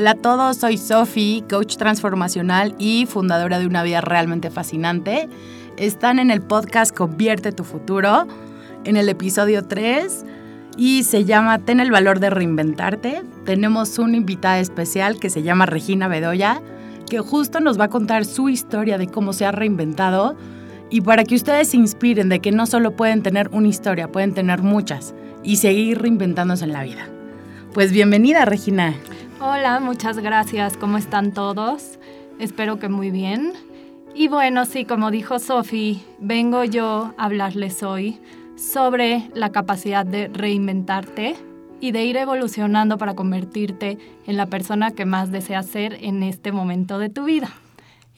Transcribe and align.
Hola 0.00 0.12
a 0.12 0.14
todos, 0.14 0.56
soy 0.56 0.78
Sofi, 0.78 1.44
coach 1.46 1.76
transformacional 1.76 2.74
y 2.78 3.04
fundadora 3.04 3.58
de 3.58 3.66
una 3.66 3.82
vida 3.82 4.00
realmente 4.00 4.48
fascinante. 4.48 5.28
Están 5.76 6.18
en 6.18 6.30
el 6.30 6.40
podcast 6.40 6.96
Convierte 6.96 7.52
tu 7.52 7.64
futuro, 7.64 8.26
en 8.84 8.96
el 8.96 9.10
episodio 9.10 9.62
3 9.62 10.24
y 10.78 11.02
se 11.02 11.26
llama 11.26 11.58
Ten 11.58 11.80
el 11.80 11.90
valor 11.90 12.18
de 12.18 12.30
reinventarte. 12.30 13.20
Tenemos 13.44 13.98
una 13.98 14.16
invitada 14.16 14.58
especial 14.60 15.20
que 15.20 15.28
se 15.28 15.42
llama 15.42 15.66
Regina 15.66 16.08
Bedoya, 16.08 16.62
que 17.06 17.18
justo 17.18 17.60
nos 17.60 17.78
va 17.78 17.84
a 17.84 17.90
contar 17.90 18.24
su 18.24 18.48
historia 18.48 18.96
de 18.96 19.06
cómo 19.06 19.34
se 19.34 19.44
ha 19.44 19.52
reinventado 19.52 20.34
y 20.88 21.02
para 21.02 21.24
que 21.24 21.34
ustedes 21.34 21.68
se 21.68 21.76
inspiren 21.76 22.30
de 22.30 22.40
que 22.40 22.52
no 22.52 22.64
solo 22.64 22.96
pueden 22.96 23.22
tener 23.22 23.50
una 23.52 23.68
historia, 23.68 24.10
pueden 24.10 24.32
tener 24.32 24.62
muchas 24.62 25.14
y 25.42 25.56
seguir 25.56 26.00
reinventándose 26.00 26.64
en 26.64 26.72
la 26.72 26.84
vida. 26.84 27.06
Pues 27.74 27.92
bienvenida, 27.92 28.46
Regina. 28.46 28.94
Hola, 29.42 29.80
muchas 29.80 30.18
gracias. 30.18 30.76
¿Cómo 30.76 30.98
están 30.98 31.32
todos? 31.32 31.98
Espero 32.38 32.78
que 32.78 32.90
muy 32.90 33.10
bien. 33.10 33.54
Y 34.14 34.28
bueno, 34.28 34.66
sí, 34.66 34.84
como 34.84 35.10
dijo 35.10 35.38
Sofi, 35.38 36.04
vengo 36.18 36.62
yo 36.64 37.14
a 37.16 37.24
hablarles 37.24 37.82
hoy 37.82 38.20
sobre 38.58 39.30
la 39.32 39.50
capacidad 39.50 40.04
de 40.04 40.28
reinventarte 40.28 41.36
y 41.80 41.92
de 41.92 42.04
ir 42.04 42.18
evolucionando 42.18 42.98
para 42.98 43.14
convertirte 43.14 43.96
en 44.26 44.36
la 44.36 44.44
persona 44.44 44.90
que 44.90 45.06
más 45.06 45.32
deseas 45.32 45.64
ser 45.64 45.94
en 46.04 46.22
este 46.22 46.52
momento 46.52 46.98
de 46.98 47.08
tu 47.08 47.24
vida. 47.24 47.48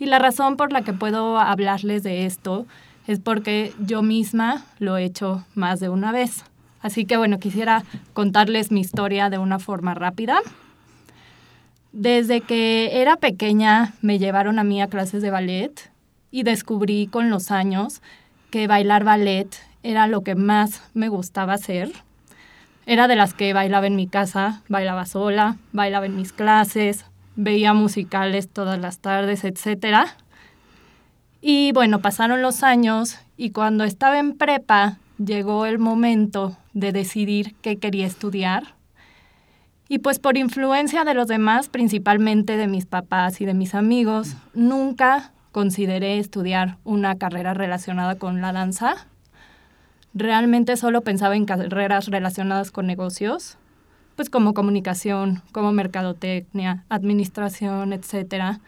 Y 0.01 0.07
la 0.07 0.19
razón 0.19 0.57
por 0.57 0.73
la 0.73 0.83
que 0.83 0.93
puedo 0.93 1.39
hablarles 1.39 2.03
de 2.03 2.27
esto 2.27 2.67
es 3.07 3.21
porque 3.21 3.73
yo 3.79 4.03
misma 4.03 4.65
lo 4.81 4.97
he 4.97 5.05
hecho 5.05 5.45
más 5.55 5.79
de 5.79 5.89
una 5.89 6.11
vez. 6.11 6.45
Así 6.81 7.05
que 7.05 7.17
bueno, 7.17 7.39
quisiera 7.39 7.85
contarles 8.13 8.73
mi 8.73 8.81
historia 8.81 9.31
de 9.31 9.39
una 9.39 9.61
forma 9.61 9.95
rápida. 9.95 10.41
Desde 11.93 12.41
que 12.41 13.03
era 13.03 13.17
pequeña 13.17 13.93
me 14.01 14.19
llevaron 14.19 14.59
a 14.59 14.65
mí 14.65 14.81
a 14.81 14.89
clases 14.89 15.21
de 15.21 15.31
ballet 15.31 15.91
y 16.31 16.43
descubrí 16.43 17.07
con 17.07 17.29
los 17.29 17.51
años 17.51 18.01
que 18.51 18.67
bailar 18.67 19.05
ballet 19.05 19.49
era 19.83 20.07
lo 20.07 20.23
que 20.23 20.35
más 20.35 20.83
me 20.95 21.09
gustaba 21.09 21.53
hacer. 21.53 21.93
Era 22.87 23.09
de 23.09 23.17
las 23.17 23.35
que 23.35 23.53
bailaba 23.53 23.87
en 23.87 23.97
mi 23.97 24.07
casa, 24.07 24.63
bailaba 24.69 25.05
sola, 25.05 25.59
bailaba 25.73 26.07
en 26.07 26.17
mis 26.17 26.33
clases, 26.33 27.05
veía 27.37 27.75
musicales 27.75 28.49
todas 28.49 28.81
las 28.81 28.99
tardes, 28.99 29.45
etc. 29.45 30.07
Y 31.43 31.73
bueno, 31.73 32.01
pasaron 32.01 32.41
los 32.41 32.63
años 32.63 33.19
y 33.37 33.51
cuando 33.51 33.85
estaba 33.85 34.19
en 34.19 34.39
prepa 34.39 34.97
llegó 35.19 35.67
el 35.67 35.79
momento 35.79 36.57
de 36.73 36.93
decidir 36.93 37.55
qué 37.61 37.77
quería 37.77 38.07
estudiar. 38.07 38.75
Y 39.93 39.99
pues 39.99 40.19
por 40.19 40.39
influencia 40.39 41.05
de 41.05 41.13
los 41.13 41.29
demás, 41.29 41.69
principalmente 41.69 42.57
de 42.57 42.67
mis 42.67 42.87
papás 42.87 43.43
y 43.43 43.45
de 43.45 43.53
mis 43.53 43.75
amigos, 43.75 44.37
nunca 44.55 45.33
consideré 45.53 46.19
estudiar 46.19 46.79
una 46.83 47.19
carrera 47.19 47.53
relacionada 47.53 48.15
con 48.15 48.41
la 48.41 48.55
danza. 48.55 49.07
Realmente 50.15 50.79
solo 50.79 51.03
pensaba 51.03 51.37
en 51.37 51.45
carreras 51.45 52.07
relacionadas 52.07 52.71
con 52.71 52.87
negocios 52.87 53.59
pues 54.17 54.31
como 54.31 54.55
comunicación, 54.55 55.43
como 55.53 55.73
mercadotecnia, 55.73 56.85
administración, 56.89 57.93
etcétera. 57.93 58.61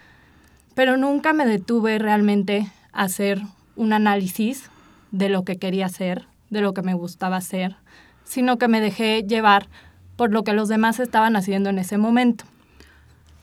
Pero 0.75 0.99
nunca 0.99 1.33
me 1.33 1.47
detuve 1.47 1.99
realmente 1.99 2.71
a 2.93 3.05
hacer 3.05 3.41
un 3.77 3.95
análisis 3.95 4.69
de 5.11 5.31
lo 5.31 5.43
que 5.43 5.57
quería 5.57 5.87
hacer, 5.87 6.27
de 6.51 6.61
lo 6.61 6.75
que 6.75 6.83
me 6.83 6.93
gustaba 6.93 7.39
hacer, 7.39 7.77
sino 8.25 8.59
que 8.59 8.69
me 8.69 8.83
dejé 8.83 9.23
llevar 9.23 9.69
por 10.17 10.33
lo 10.33 10.45
que 10.45 10.53
los 10.53 10.69
demás 10.69 11.01
estaban 11.01 11.37
haciendo 11.37 11.71
en 11.71 11.79
ese 11.79 11.99
momento. 11.99 12.45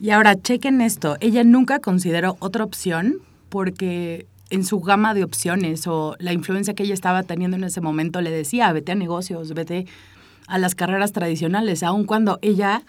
Y 0.00 0.10
ahora 0.10 0.40
chequen 0.40 0.80
esto, 0.80 1.16
ella 1.20 1.44
nunca 1.44 1.78
consideró 1.78 2.36
otra 2.40 2.64
opción 2.64 3.18
porque 3.48 4.26
en 4.50 4.64
su 4.64 4.80
gama 4.80 5.14
de 5.14 5.24
opciones 5.24 5.86
o 5.86 6.16
la 6.18 6.32
influencia 6.32 6.74
que 6.74 6.82
ella 6.82 6.94
estaba 6.94 7.22
teniendo 7.22 7.56
en 7.56 7.64
ese 7.64 7.80
momento 7.80 8.20
le 8.20 8.30
decía, 8.30 8.72
vete 8.72 8.92
a 8.92 8.94
negocios, 8.94 9.54
vete 9.54 9.86
a 10.46 10.58
las 10.58 10.74
carreras 10.74 11.12
tradicionales, 11.12 11.82
aun 11.82 12.04
cuando 12.04 12.38
ella 12.42 12.82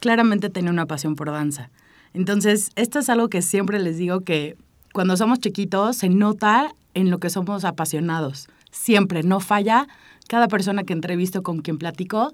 claramente 0.00 0.48
tenía 0.48 0.70
una 0.70 0.86
pasión 0.86 1.16
por 1.16 1.30
danza. 1.30 1.70
Entonces, 2.14 2.70
esto 2.76 2.98
es 2.98 3.08
algo 3.08 3.28
que 3.28 3.42
siempre 3.42 3.78
les 3.78 3.98
digo 3.98 4.20
que 4.20 4.56
cuando 4.92 5.16
somos 5.16 5.40
chiquitos 5.40 5.96
se 5.96 6.08
nota 6.08 6.72
en 6.94 7.10
lo 7.10 7.18
que 7.18 7.30
somos 7.30 7.64
apasionados. 7.64 8.48
Siempre, 8.70 9.22
no 9.22 9.40
falla. 9.40 9.86
Cada 10.28 10.48
persona 10.48 10.84
que 10.84 10.92
entrevisto 10.92 11.42
con 11.42 11.60
quien 11.60 11.78
platico 11.78 12.32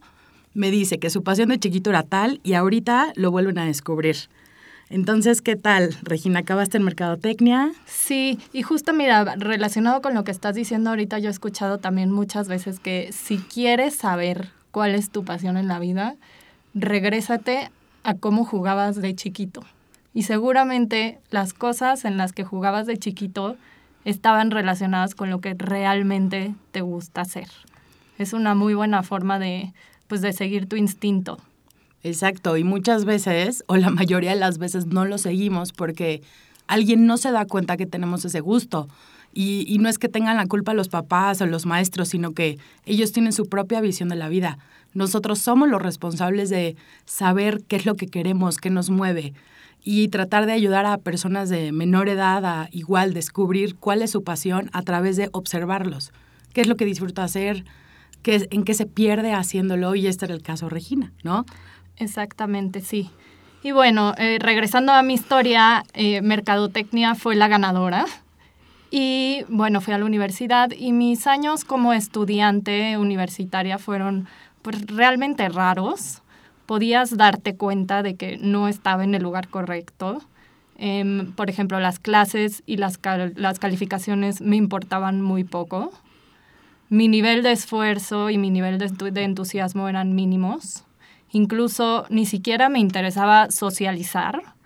me 0.57 0.71
dice 0.71 0.99
que 0.99 1.11
su 1.11 1.23
pasión 1.23 1.51
de 1.51 1.59
chiquito 1.59 1.91
era 1.91 2.03
tal 2.03 2.41
y 2.43 2.55
ahorita 2.55 3.13
lo 3.15 3.31
vuelven 3.31 3.59
a 3.59 3.67
descubrir. 3.67 4.17
Entonces, 4.89 5.43
¿qué 5.43 5.57
tal, 5.57 5.97
Regina? 6.03 6.41
¿Acabaste 6.41 6.79
en 6.79 6.85
Mercadotecnia? 6.85 7.73
Sí, 7.87 8.39
y 8.53 8.63
justo 8.63 8.93
mira, 8.93 9.25
relacionado 9.37 10.01
con 10.01 10.15
lo 10.15 10.25
que 10.25 10.31
estás 10.31 10.55
diciendo 10.55 10.91
ahorita, 10.91 11.19
yo 11.19 11.29
he 11.29 11.33
escuchado 11.33 11.79
también 11.79 12.13
muchas 12.13 12.49
veces 12.49 12.79
que 12.79 13.11
si 13.13 13.39
quieres 13.39 13.97
saber 13.97 14.51
cuál 14.71 14.95
es 14.95 15.11
tu 15.11 15.25
pasión 15.25 15.57
en 15.57 15.69
la 15.69 15.79
vida, 15.79 16.15
regrésate 16.75 17.71
a 18.05 18.15
cómo 18.15 18.45
jugabas 18.45 18.97
de 18.97 19.15
chiquito. 19.15 19.65
Y 20.15 20.23
seguramente 20.23 21.19
las 21.31 21.53
cosas 21.53 22.05
en 22.05 22.17
las 22.17 22.33
que 22.33 22.45
jugabas 22.45 22.87
de 22.87 22.97
chiquito 22.97 23.57
estaban 24.05 24.53
relacionadas 24.53 25.17
con 25.17 25.31
lo 25.31 25.41
que 25.41 25.55
realmente 25.59 26.55
te 26.71 26.81
gusta 26.81 27.23
hacer. 27.23 27.49
Es 28.19 28.33
una 28.33 28.55
muy 28.55 28.75
buena 28.75 29.03
forma 29.03 29.41
de, 29.41 29.75
pues, 30.09 30.21
de 30.21 30.33
seguir 30.33 30.69
tu 30.69 30.77
instinto. 30.77 31.39
Exacto, 32.03 32.57
y 32.57 32.65
muchas 32.65 33.05
veces, 33.05 33.65
o 33.67 33.77
la 33.77 33.91
mayoría 33.91 34.31
de 34.31 34.41
las 34.41 34.59
veces, 34.59 34.87
no 34.87 35.05
lo 35.05 35.19
seguimos 35.19 35.73
porque 35.73 36.23
alguien 36.67 37.07
no 37.07 37.17
se 37.17 37.33
da 37.33 37.47
cuenta 37.47 37.77
que 37.77 37.87
tenemos 37.87 38.25
ese 38.25 38.41
gusto. 38.41 38.89
Y, 39.39 39.77
no 39.81 39.91
es 39.91 39.99
que 39.99 40.09
tengan 40.09 40.39
la 40.39 40.47
culpa 40.47 40.73
los 40.73 40.89
papás 40.89 41.43
o 41.43 41.47
los 41.47 41.67
maestros, 41.67 42.09
sino 42.09 42.33
que 42.33 42.59
ellos 42.87 43.13
tienen 43.13 43.35
su 43.35 43.51
propia 43.51 43.83
visión 43.83 44.09
de 44.09 44.17
la 44.17 44.31
vida. 44.31 44.59
Nosotros 44.95 45.41
somos 45.41 45.69
los 45.69 45.83
responsables 45.83 46.49
de 46.49 46.75
saber 47.05 47.63
qué 47.69 47.77
es 47.77 47.85
lo 47.85 47.97
que 47.97 48.07
queremos, 48.07 48.57
qué 48.57 48.71
nos 48.71 48.89
mueve 48.89 49.35
y 49.89 50.09
tratar 50.09 50.47
de 50.47 50.53
ayudar 50.53 50.85
a 50.85 50.99
personas 50.99 51.49
de 51.49 51.71
menor 51.71 52.09
edad 52.09 52.45
a 52.45 52.69
igual 52.73 53.15
descubrir 53.15 53.77
cuál 53.77 54.03
es 54.03 54.11
su 54.11 54.25
pasión 54.25 54.69
a 54.73 54.83
través 54.83 55.17
de 55.17 55.29
observarlos, 55.31 56.13
qué 56.53 56.63
es 56.63 56.67
lo 56.67 56.75
que 56.75 56.85
disfruta 56.85 57.23
hacer, 57.23 57.65
qué, 58.27 58.49
en 58.51 58.65
qué 58.65 58.75
se 58.75 58.87
pierde 58.87 59.33
haciéndolo 59.33 59.95
y 59.95 60.09
este 60.09 60.25
era 60.25 60.35
el 60.35 60.43
caso 60.43 60.69
Regina, 60.69 61.13
¿no? 61.23 61.47
Exactamente, 61.97 62.81
sí. 62.81 63.09
Y 63.63 63.71
bueno, 63.71 64.15
eh, 64.19 64.39
regresando 64.41 64.93
a 64.93 65.03
mi 65.05 65.15
historia, 65.15 65.85
eh, 65.95 66.21
Mercadotecnia 66.23 67.15
fue 67.15 67.37
la 67.37 67.47
ganadora 67.47 68.05
y 68.91 69.45
bueno, 69.49 69.81
fui 69.81 69.95
a 69.95 69.99
la 69.99 70.05
universidad 70.05 70.73
y 70.77 70.91
mis 70.91 71.29
años 71.29 71.65
como 71.65 71.93
estudiante 71.93 72.99
universitaria 72.99 73.79
fueron 73.79 74.27
pues, 74.63 74.85
realmente 74.89 75.49
raros. 75.49 76.23
Podías 76.67 77.17
darte 77.17 77.55
cuenta 77.55 78.03
de 78.03 78.17
que 78.17 78.39
no 78.39 78.67
estaba 78.67 79.05
en 79.05 79.15
el 79.15 79.23
lugar 79.23 79.47
correcto. 79.47 80.21
Em, 80.79 81.33
por 81.33 81.49
ejemplo, 81.49 81.79
las 81.79 82.01
clases 82.01 82.65
y 82.67 82.77
las, 82.77 82.99
las 83.37 83.61
calificaciones 83.61 84.41
me 84.41 84.57
importaban 84.57 85.23
muy 85.23 85.45
poco. 85.45 85.93
Mi 86.89 87.09
nivel 87.09 87.43
de 87.43 87.53
esfuerzo 87.53 88.31
y 88.31 88.39
mi 88.39 88.51
nivel 88.51 88.79
de, 88.79 89.23
entusiasmo 89.23 89.89
eran 89.89 90.15
mínimos. 90.15 90.85
Incluso 91.33 92.07
ni 92.11 92.27
siquiera 92.27 92.69
me 92.69 92.79
interesaba 92.79 93.51
socializar 93.51 94.57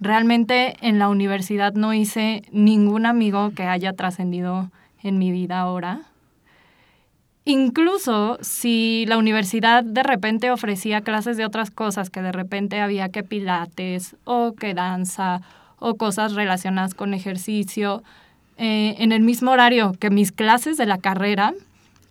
Realmente 0.00 0.76
en 0.80 0.98
la 0.98 1.08
universidad 1.08 1.72
no 1.72 1.94
hice 1.94 2.42
ningún 2.50 3.06
amigo 3.06 3.52
que 3.54 3.62
haya 3.62 3.92
trascendido 3.94 4.70
en 5.02 5.18
mi 5.18 5.30
vida 5.30 5.60
ahora. 5.60 6.02
Incluso 7.46 8.38
si 8.42 9.04
la 9.06 9.18
universidad 9.18 9.84
de 9.84 10.02
repente 10.02 10.50
ofrecía 10.50 11.02
clases 11.02 11.36
de 11.36 11.46
otras 11.46 11.70
cosas, 11.70 12.10
que 12.10 12.22
de 12.22 12.32
repente 12.32 12.80
había 12.80 13.10
que 13.10 13.22
pilates 13.22 14.16
o 14.24 14.52
que 14.52 14.74
danza 14.74 15.40
o 15.78 15.94
cosas 15.94 16.34
relacionadas 16.34 16.94
con 16.94 17.14
ejercicio, 17.14 18.02
eh, 18.56 18.94
en 18.98 19.12
el 19.12 19.22
mismo 19.22 19.50
horario 19.50 19.94
que 19.98 20.10
mis 20.10 20.32
clases 20.32 20.76
de 20.76 20.86
la 20.86 20.98
carrera, 20.98 21.54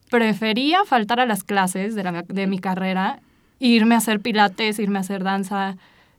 prefería 0.10 0.86
faltar 0.86 1.19
a 1.19 1.25
las 1.25 1.44
clases 1.44 1.95
de, 1.95 2.24
de 2.28 2.48
mi 2.48 2.60
carrera, 2.60 3.19
irme 3.60 3.95
a 3.95 3.98
hacer 3.98 4.19
pilates, 4.19 4.78
irme 4.78 5.00
a 5.00 5.01
hacer 5.01 5.24
danza, 5.24 5.75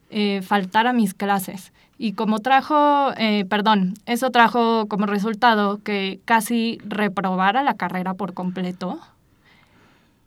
eh, 0.09 0.41
faltar 0.41 0.87
a 0.87 0.93
mis 0.93 1.13
clases. 1.13 1.71
Y 1.97 2.13
como 2.13 2.39
trajo, 2.39 3.11
eh, 3.17 3.45
perdón, 3.45 3.93
eso 4.05 4.31
trajo 4.31 4.87
como 4.87 5.05
resultado 5.05 5.81
que 5.81 6.19
casi 6.25 6.79
reprobara 6.83 7.63
la 7.63 7.75
carrera 7.75 8.15
por 8.15 8.33
completo. 8.33 8.99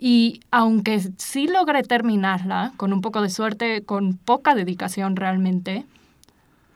Y 0.01 0.41
aunque 0.51 1.01
sí 1.19 1.47
logré 1.47 1.83
terminarla, 1.83 2.73
con 2.77 2.93
un 2.93 3.03
poco 3.03 3.21
de 3.21 3.29
suerte, 3.29 3.83
con 3.83 4.15
poca 4.17 4.55
dedicación 4.55 5.17
realmente, 5.17 5.85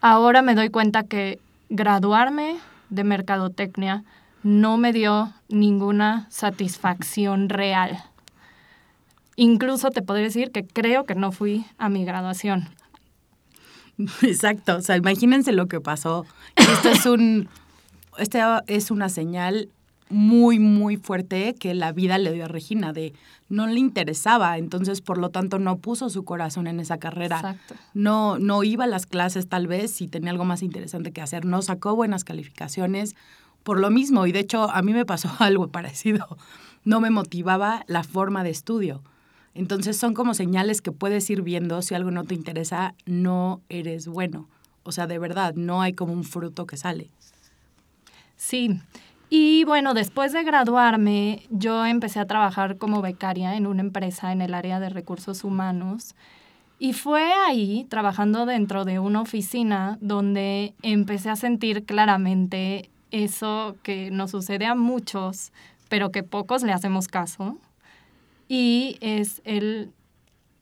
ahora 0.01 0.43
me 0.43 0.55
doy 0.55 0.69
cuenta 0.69 1.05
que 1.05 1.39
graduarme 1.71 2.57
de 2.93 3.05
mercadotecnia 3.05 4.05
no 4.43 4.77
me 4.77 4.93
dio 4.93 5.33
ninguna 5.49 6.27
satisfacción 6.31 7.49
real. 7.49 8.05
Incluso 9.37 9.91
te 9.91 10.03
podría 10.03 10.27
decir 10.27 10.50
que 10.50 10.65
creo 10.65 11.05
que 11.05 11.15
no 11.15 11.33
fui 11.33 11.65
a 11.79 11.89
mi 11.89 12.05
graduación 12.05 12.69
Exacto, 14.23 14.77
o 14.77 14.81
sea, 14.81 14.97
imagínense 14.97 15.53
lo 15.53 15.67
que 15.67 15.81
pasó. 15.81 16.27
Esto 16.56 16.91
es 16.91 17.06
un, 17.06 17.49
es 18.67 18.91
una 18.91 19.09
señal 19.09 19.69
muy, 20.12 20.59
muy 20.59 20.97
fuerte 20.97 21.55
que 21.55 21.75
la 21.75 21.93
vida 21.93 22.19
le 22.19 22.32
dio 22.32 22.44
a 22.44 22.49
Regina, 22.49 22.93
de 22.93 23.14
no 23.49 23.67
le 23.67 23.81
interesaba, 23.81 24.59
entonces 24.59 25.00
por 25.00 25.19
lo 25.19 25.31
tanto 25.31 25.59
no 25.59 25.79
puso 25.79 26.11
su 26.11 26.25
corazón 26.25 26.67
en 26.67 26.81
esa 26.81 26.99
carrera. 26.99 27.37
Exacto. 27.37 27.75
No, 27.94 28.38
no 28.38 28.62
iba 28.62 28.85
a 28.85 28.88
las 28.88 29.06
clases 29.06 29.49
tal 29.49 29.67
vez 29.67 29.91
si 29.91 30.09
tenía 30.09 30.31
algo 30.31 30.44
más 30.44 30.62
interesante 30.62 31.12
que 31.12 31.20
hacer, 31.20 31.44
no 31.44 31.62
sacó 31.62 31.97
buenas 31.97 32.25
calificaciones 32.25 33.17
por 33.62 33.81
lo 33.81 33.91
mismo 33.91 34.26
y 34.26 34.32
de 34.32 34.41
hecho 34.41 34.70
a 34.70 34.82
mí 34.82 34.93
me 34.93 35.06
pasó 35.06 35.31
algo 35.38 35.69
parecido, 35.69 36.37
no 36.85 37.00
me 37.00 37.11
motivaba 37.11 37.85
la 37.88 38.05
forma 38.05 38.44
de 38.44 38.50
estudio. 38.50 39.03
Entonces 39.55 39.99
son 39.99 40.15
como 40.15 40.32
señales 40.32 40.81
que 40.81 40.93
puedes 40.93 41.29
ir 41.29 41.43
viendo, 41.43 41.82
si 41.82 41.94
algo 41.94 42.11
no 42.11 42.25
te 42.25 42.35
interesa, 42.35 42.94
no 43.05 43.61
eres 43.69 44.08
bueno. 44.08 44.49
O 44.82 44.93
sea, 44.93 45.06
de 45.06 45.19
verdad, 45.19 45.55
no 45.55 45.82
hay 45.82 45.93
como 45.93 46.15
un 46.15 46.25
fruto 46.25 46.67
que 46.67 46.79
sale. 46.79 47.11
Sí, 48.37 48.81
y 49.34 49.64
bueno, 49.64 49.94
después 49.94 50.34
de 50.34 50.43
graduarme, 50.43 51.44
yo 51.49 51.87
empecé 51.87 52.20
a 52.20 52.26
trabajar 52.26 52.76
como 52.76 53.00
becaria 53.00 53.56
en 53.56 53.67
una 53.67 53.81
empresa 53.81 54.31
en 54.31 54.43
el 54.43 54.52
área 54.52 54.79
de 54.79 54.90
recursos 54.90 55.43
humanos. 55.43 56.14
Y 56.79 56.93
fue 56.93 57.32
ahí, 57.32 57.87
trabajando 57.88 58.44
dentro 58.44 58.84
de 58.84 58.99
una 58.99 59.23
oficina, 59.23 59.96
donde 60.02 60.75
empecé 60.82 61.31
a 61.31 61.37
sentir 61.37 61.87
claramente 61.87 62.90
eso 63.11 63.75
que 63.82 64.11
nos 64.11 64.32
sucede 64.32 64.67
a 64.67 64.75
muchos, 64.75 65.50
pero 65.88 66.11
que 66.11 66.23
pocos 66.23 66.62
le 66.62 66.75
hacemos 66.75 67.08
caso. 67.08 67.56
Y 68.49 68.99
es 69.00 69.40
el 69.46 69.93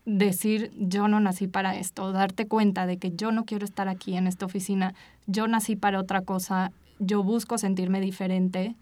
decir, 0.05 0.71
yo 0.79 1.09
no 1.09 1.19
nací 1.19 1.49
para 1.49 1.75
esto, 1.75 2.13
darte 2.13 2.47
cuenta 2.47 2.87
de 2.87 2.99
que 2.99 3.11
yo 3.11 3.33
no 3.33 3.47
quiero 3.47 3.65
estar 3.65 3.89
aquí 3.89 4.17
en 4.17 4.29
esta 4.29 4.47
oficina, 4.47 4.95
yo 5.27 5.49
nací 5.49 5.75
para 5.75 5.99
otra 5.99 6.21
cosa, 6.21 6.71
yo 7.01 7.25
busco 7.25 7.59
sentirme 7.59 8.01
diferente. 8.01 8.77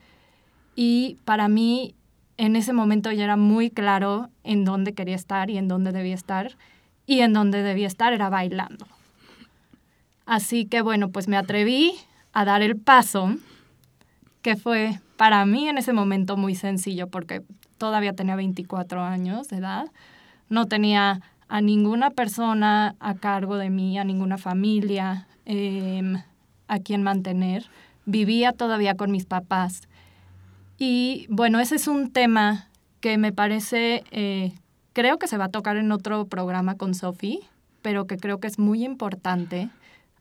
Y 0.77 1.17
para 1.25 1.49
mí 1.49 1.95
en 2.37 2.55
ese 2.55 2.73
momento 2.73 3.11
ya 3.11 3.25
era 3.25 3.37
muy 3.37 3.71
claro 3.71 4.29
en 4.45 4.65
dónde 4.65 4.93
quería 4.93 5.17
estar 5.17 5.49
y 5.49 5.57
en 5.57 5.69
dónde 5.69 5.93
debía 5.93 6.15
estar. 6.15 6.57
Y 7.07 7.21
en 7.21 7.33
dónde 7.33 7.63
debía 7.63 7.87
estar 7.87 8.13
era 8.13 8.29
bailando. 8.29 8.87
Así 10.27 10.67
que 10.67 10.83
bueno, 10.83 11.09
pues 11.09 11.27
me 11.27 11.39
atreví 11.39 11.95
a 12.35 12.45
dar 12.45 12.61
el 12.61 12.77
paso 12.77 13.35
que 14.43 14.57
fue 14.57 15.01
para 15.17 15.45
mí 15.47 15.69
en 15.69 15.79
ese 15.79 15.93
momento 15.93 16.37
muy 16.37 16.55
sencillo 16.55 17.09
porque 17.09 17.43
todavía 17.79 18.13
tenía 18.13 18.37
24 18.37 19.03
años 19.03 19.49
de 19.49 19.57
edad, 19.57 19.87
no 20.49 20.67
tenía 20.67 21.23
a 21.49 21.61
ninguna 21.61 22.11
persona 22.11 22.95
a 23.01 23.15
cargo 23.15 23.57
de 23.57 23.71
mí, 23.71 23.99
a 23.99 24.05
ninguna 24.05 24.39
familia 24.39 25.27
em, 25.47 26.23
a 26.69 26.79
quien 26.79 27.03
mantener 27.03 27.65
vivía 28.09 28.53
todavía 28.53 28.95
con 28.95 29.11
mis 29.11 29.27
papás. 29.27 29.83
Y 30.79 31.27
bueno, 31.29 31.61
ese 31.61 31.77
es 31.77 31.89
un 31.89 32.11
tema 32.11 32.69
que 33.01 33.19
me 33.19 33.33
parece, 33.33 34.03
eh, 34.11 34.53
creo 34.95 35.19
que 35.19 35.29
se 35.29 35.37
va 35.37 35.45
a 35.45 35.51
tocar 35.51 35.77
en 35.77 35.93
otro 35.93 36.27
programa 36.27 36.75
con 36.75 36.95
Sophie, 36.95 37.41
pero 37.83 38.07
que 38.07 38.17
creo 38.17 38.41
que 38.41 38.47
es 38.47 38.59
muy 38.59 38.83
importante 38.83 39.69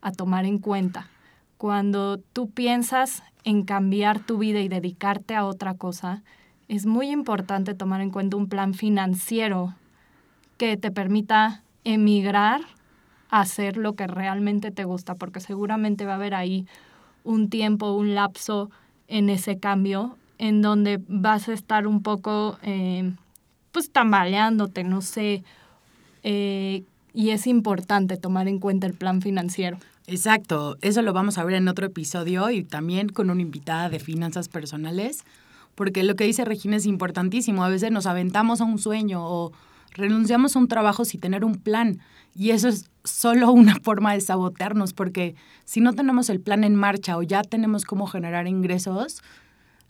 a 0.01 0.11
tomar 0.11 0.45
en 0.45 0.57
cuenta. 0.59 1.09
Cuando 1.57 2.17
tú 2.33 2.49
piensas 2.49 3.23
en 3.45 3.63
cambiar 3.63 4.19
tu 4.19 4.37
vida 4.37 4.59
y 4.59 4.67
dedicarte 4.67 5.35
a 5.35 5.45
otra 5.45 5.73
cosa, 5.73 6.23
es 6.67 6.85
muy 6.85 7.09
importante 7.09 7.73
tomar 7.73 8.01
en 8.01 8.11
cuenta 8.11 8.35
un 8.35 8.49
plan 8.49 8.73
financiero 8.73 9.75
que 10.57 10.75
te 10.75 10.91
permita 10.91 11.63
emigrar 11.85 12.61
a 13.29 13.41
hacer 13.41 13.77
lo 13.77 13.93
que 13.93 14.07
realmente 14.07 14.71
te 14.71 14.83
gusta, 14.83 15.15
porque 15.15 15.39
seguramente 15.39 16.05
va 16.05 16.13
a 16.13 16.15
haber 16.15 16.35
ahí 16.35 16.67
un 17.27 17.49
tiempo, 17.49 17.91
un 17.91 18.15
lapso 18.15 18.71
en 19.07 19.29
ese 19.29 19.59
cambio, 19.59 20.17
en 20.37 20.61
donde 20.61 20.99
vas 21.07 21.49
a 21.49 21.53
estar 21.53 21.85
un 21.85 22.01
poco, 22.01 22.57
eh, 22.63 23.11
pues, 23.71 23.91
tambaleándote, 23.91 24.83
no 24.83 25.01
sé, 25.01 25.43
eh, 26.23 26.83
y 27.13 27.31
es 27.31 27.45
importante 27.45 28.17
tomar 28.17 28.47
en 28.47 28.59
cuenta 28.59 28.87
el 28.87 28.93
plan 28.93 29.21
financiero. 29.21 29.77
Exacto, 30.07 30.77
eso 30.81 31.01
lo 31.01 31.11
vamos 31.11 31.37
a 31.37 31.43
ver 31.43 31.55
en 31.55 31.67
otro 31.67 31.85
episodio 31.85 32.49
y 32.49 32.63
también 32.63 33.09
con 33.09 33.29
una 33.29 33.41
invitada 33.41 33.89
de 33.89 33.99
finanzas 33.99 34.47
personales, 34.47 35.25
porque 35.75 36.03
lo 36.03 36.15
que 36.15 36.23
dice 36.23 36.45
Regina 36.45 36.77
es 36.77 36.85
importantísimo. 36.85 37.63
A 37.63 37.69
veces 37.69 37.91
nos 37.91 38.05
aventamos 38.05 38.61
a 38.61 38.63
un 38.63 38.79
sueño 38.79 39.21
o 39.21 39.51
renunciamos 39.91 40.55
a 40.55 40.59
un 40.59 40.67
trabajo 40.67 41.05
sin 41.05 41.19
tener 41.19 41.43
un 41.45 41.55
plan 41.55 41.99
y 42.35 42.51
eso 42.51 42.67
es 42.67 42.89
solo 43.03 43.51
una 43.53 43.75
forma 43.75 44.13
de 44.13 44.21
sabotearnos, 44.21 44.93
porque 44.93 45.35
si 45.65 45.81
no 45.81 45.93
tenemos 45.93 46.29
el 46.29 46.39
plan 46.39 46.63
en 46.63 46.75
marcha 46.75 47.17
o 47.17 47.23
ya 47.23 47.41
tenemos 47.41 47.85
cómo 47.85 48.07
generar 48.07 48.47
ingresos, 48.47 49.21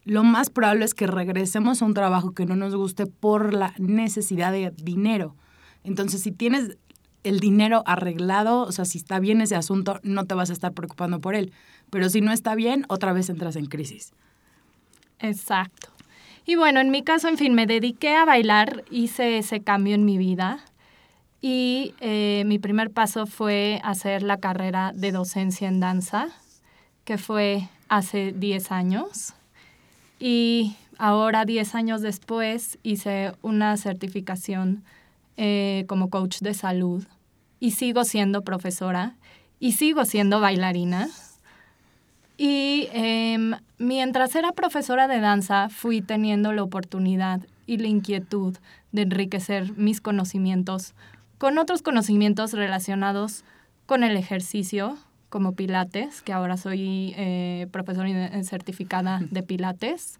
lo 0.06 0.24
más 0.24 0.50
probable 0.50 0.86
es 0.86 0.94
que 0.94 1.06
regresemos 1.06 1.82
a 1.82 1.86
un 1.86 1.94
trabajo 1.94 2.32
que 2.32 2.46
no 2.46 2.56
nos 2.56 2.76
guste 2.76 3.08
por 3.08 3.54
la 3.54 3.74
necesidad 3.78 4.54
de 4.54 4.72
dinero. 4.72 5.36
Entonces, 5.84 6.22
si 6.22 6.32
tienes 6.32 6.78
el 7.24 7.42
dinero 7.42 7.84
arreglado, 7.86 8.62
o 8.62 8.72
sea, 8.72 8.86
si 8.86 9.00
está 9.00 9.20
bien 9.20 9.42
ese 9.42 9.56
asunto, 9.56 10.00
no 10.04 10.26
te 10.26 10.34
vas 10.34 10.50
a 10.50 10.54
estar 10.54 10.72
preocupando 10.72 11.20
por 11.20 11.36
él. 11.36 11.52
Pero 11.90 12.10
si 12.10 12.22
no 12.22 12.32
está 12.32 12.56
bien, 12.56 12.86
otra 12.88 13.12
vez 13.12 13.30
entras 13.30 13.58
en 13.58 13.66
crisis. 13.66 14.14
Exacto. 15.20 15.90
Y 16.50 16.56
bueno, 16.56 16.80
en 16.80 16.92
mi 16.92 17.04
caso, 17.04 17.28
en 17.28 17.38
fin, 17.38 17.54
me 17.54 17.68
dediqué 17.68 18.16
a 18.16 18.24
bailar, 18.24 18.86
hice 18.90 19.38
ese 19.38 19.60
cambio 19.60 19.96
en 19.96 20.06
mi 20.06 20.18
vida 20.18 20.64
y 21.42 21.94
eh, 22.00 22.44
mi 22.46 22.58
primer 22.58 22.90
paso 22.90 23.26
fue 23.26 23.82
hacer 23.84 24.24
la 24.24 24.38
carrera 24.38 24.94
de 24.96 25.12
docencia 25.12 25.68
en 25.68 25.82
danza, 25.82 26.30
que 27.04 27.18
fue 27.18 27.68
hace 27.90 28.32
10 28.32 28.72
años. 28.72 29.34
Y 30.22 30.78
ahora, 30.98 31.44
10 31.44 31.76
años 31.76 32.02
después, 32.02 32.80
hice 32.82 33.34
una 33.42 33.76
certificación 33.76 34.86
eh, 35.36 35.84
como 35.90 36.10
coach 36.10 36.40
de 36.40 36.54
salud 36.54 37.06
y 37.60 37.72
sigo 37.72 38.06
siendo 38.06 38.46
profesora 38.46 39.16
y 39.60 39.74
sigo 39.74 40.06
siendo 40.06 40.40
bailarina. 40.40 41.10
Y 42.38 42.88
em, 42.94 43.54
mientras 43.80 44.36
era 44.36 44.52
profesora 44.52 45.08
de 45.08 45.20
danza, 45.20 45.70
fui 45.70 46.02
teniendo 46.02 46.54
la 46.54 46.64
oportunidad 46.64 47.42
y 47.66 47.78
la 47.78 47.88
inquietud 47.88 48.56
de 48.92 49.02
enriquecer 49.02 49.74
mis 49.76 50.02
conocimientos 50.02 50.94
con 51.38 51.58
otros 51.58 51.82
conocimientos 51.82 52.54
relacionados 52.54 53.44
con 53.86 54.04
el 54.04 54.18
ejercicio, 54.18 54.98
como 55.30 55.54
Pilates, 55.54 56.22
que 56.22 56.34
ahora 56.34 56.58
soy 56.58 57.14
eh, 57.18 57.68
profesora 57.72 58.44
certificada 58.44 59.20
de 59.30 59.44
Pilates 59.44 60.20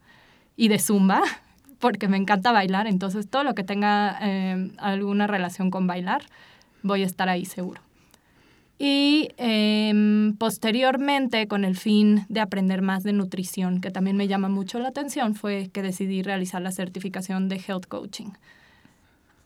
y 0.56 0.68
de 0.68 0.80
Zumba, 0.80 1.22
porque 1.80 2.08
me 2.08 2.18
encanta 2.18 2.52
bailar, 2.52 2.88
entonces 2.88 3.30
todo 3.30 3.44
lo 3.44 3.56
que 3.56 3.64
tenga 3.64 4.18
eh, 4.22 4.72
alguna 4.78 5.28
relación 5.28 5.70
con 5.72 5.88
bailar, 5.88 6.24
voy 6.84 7.04
a 7.04 7.06
estar 7.06 7.30
ahí 7.30 7.46
seguro. 7.46 7.87
Y 8.80 9.30
em, 9.38 10.36
posteriormente, 10.38 11.48
con 11.48 11.66
el 11.66 11.76
fin 11.76 12.26
de 12.30 12.42
aprender 12.42 12.82
más 12.84 13.04
de 13.04 13.14
nutrición, 13.14 13.82
que 13.82 13.90
también 13.90 14.18
me 14.18 14.28
llama 14.28 14.50
mucho 14.50 14.78
la 14.78 14.90
atención, 14.90 15.34
fue 15.34 15.70
que 15.74 15.82
decidí 15.82 16.22
realizar 16.22 16.62
la 16.62 16.72
certificación 16.72 17.50
de 17.50 17.56
Health 17.56 17.88
Coaching. 17.88 18.30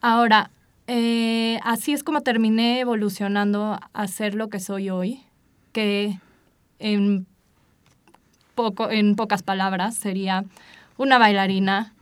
Ahora, 0.01 0.51
eh, 0.87 1.59
así 1.63 1.93
es 1.93 2.03
como 2.03 2.21
terminé 2.21 2.81
evolucionando 2.81 3.79
a 3.93 4.07
ser 4.07 4.35
lo 4.35 4.49
que 4.49 4.59
soy 4.59 4.89
hoy, 4.89 5.21
que 5.71 6.19
en, 6.79 7.25
poco, 8.55 8.89
en 8.89 9.15
pocas 9.15 9.43
palabras 9.43 9.95
sería 9.95 10.43
una 10.97 11.17
bailarina, 11.17 11.93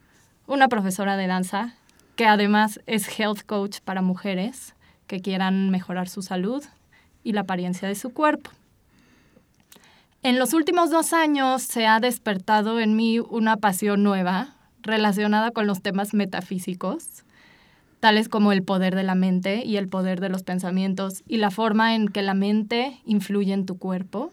una 0.47 0.67
profesora 0.67 1.15
de 1.15 1.27
danza, 1.27 1.75
que 2.15 2.25
además 2.25 2.79
es 2.87 3.19
health 3.19 3.43
coach 3.45 3.79
para 3.81 4.01
mujeres 4.01 4.73
que 5.05 5.21
quieran 5.21 5.69
mejorar 5.69 6.09
su 6.09 6.23
salud 6.23 6.63
y 7.23 7.33
la 7.33 7.41
apariencia 7.41 7.87
de 7.87 7.95
su 7.95 8.11
cuerpo. 8.11 8.51
En 10.21 10.37
los 10.37 10.53
últimos 10.53 10.89
dos 10.89 11.13
años 11.13 11.61
se 11.63 11.87
ha 11.87 11.99
despertado 11.99 12.79
en 12.79 12.95
mí 12.95 13.19
una 13.19 13.57
pasión 13.57 14.03
nueva 14.03 14.55
relacionada 14.81 15.51
con 15.51 15.67
los 15.67 15.81
temas 15.81 16.13
metafísicos 16.13 17.23
tales 17.99 18.29
como 18.29 18.51
el 18.51 18.63
poder 18.63 18.95
de 18.95 19.03
la 19.03 19.15
mente 19.15 19.63
y 19.65 19.77
el 19.77 19.87
poder 19.87 20.19
de 20.19 20.29
los 20.29 20.43
pensamientos 20.43 21.23
y 21.27 21.37
la 21.37 21.51
forma 21.51 21.95
en 21.95 22.07
que 22.07 22.21
la 22.21 22.33
mente 22.33 22.99
influye 23.05 23.53
en 23.53 23.65
tu 23.65 23.77
cuerpo. 23.77 24.31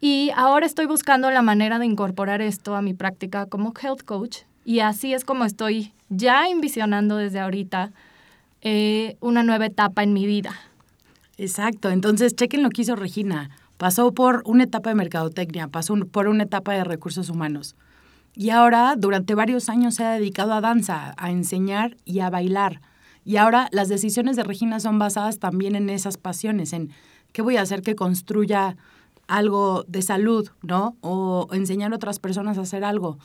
Y 0.00 0.30
ahora 0.34 0.64
estoy 0.64 0.86
buscando 0.86 1.30
la 1.30 1.42
manera 1.42 1.78
de 1.78 1.86
incorporar 1.86 2.40
esto 2.40 2.74
a 2.74 2.82
mi 2.82 2.94
práctica 2.94 3.46
como 3.46 3.72
health 3.80 4.02
coach 4.04 4.38
y 4.64 4.80
así 4.80 5.12
es 5.12 5.24
como 5.24 5.44
estoy 5.44 5.92
ya 6.08 6.48
envisionando 6.48 7.16
desde 7.16 7.40
ahorita 7.40 7.92
eh, 8.62 9.16
una 9.20 9.42
nueva 9.42 9.66
etapa 9.66 10.02
en 10.02 10.12
mi 10.12 10.26
vida. 10.26 10.54
Exacto, 11.42 11.88
entonces 11.88 12.36
chequen 12.36 12.62
lo 12.62 12.68
que 12.68 12.82
hizo 12.82 12.96
Regina. 12.96 13.48
Pasó 13.78 14.12
por 14.12 14.42
una 14.44 14.64
etapa 14.64 14.90
de 14.90 14.96
mercadotecnia, 14.96 15.68
pasó 15.68 15.96
por 15.96 16.28
una 16.28 16.42
etapa 16.42 16.74
de 16.74 16.84
recursos 16.84 17.30
humanos 17.30 17.76
y 18.34 18.50
ahora, 18.50 18.94
durante 18.98 19.34
varios 19.34 19.70
años, 19.70 19.94
se 19.94 20.04
ha 20.04 20.12
dedicado 20.12 20.52
a 20.52 20.60
danza, 20.60 21.14
a 21.16 21.30
enseñar 21.30 21.96
y 22.04 22.20
a 22.20 22.28
bailar. 22.28 22.82
Y 23.24 23.36
ahora 23.36 23.68
las 23.72 23.88
decisiones 23.88 24.36
de 24.36 24.44
Regina 24.44 24.80
son 24.80 24.98
basadas 24.98 25.38
también 25.38 25.76
en 25.76 25.88
esas 25.88 26.18
pasiones, 26.18 26.74
en 26.74 26.90
qué 27.32 27.40
voy 27.40 27.56
a 27.56 27.62
hacer 27.62 27.80
que 27.80 27.96
construya 27.96 28.76
algo 29.26 29.86
de 29.88 30.02
salud, 30.02 30.50
¿no? 30.60 30.96
O 31.00 31.48
enseñar 31.52 31.92
a 31.92 31.96
otras 31.96 32.18
personas 32.18 32.58
a 32.58 32.62
hacer 32.62 32.84
algo. 32.84 33.18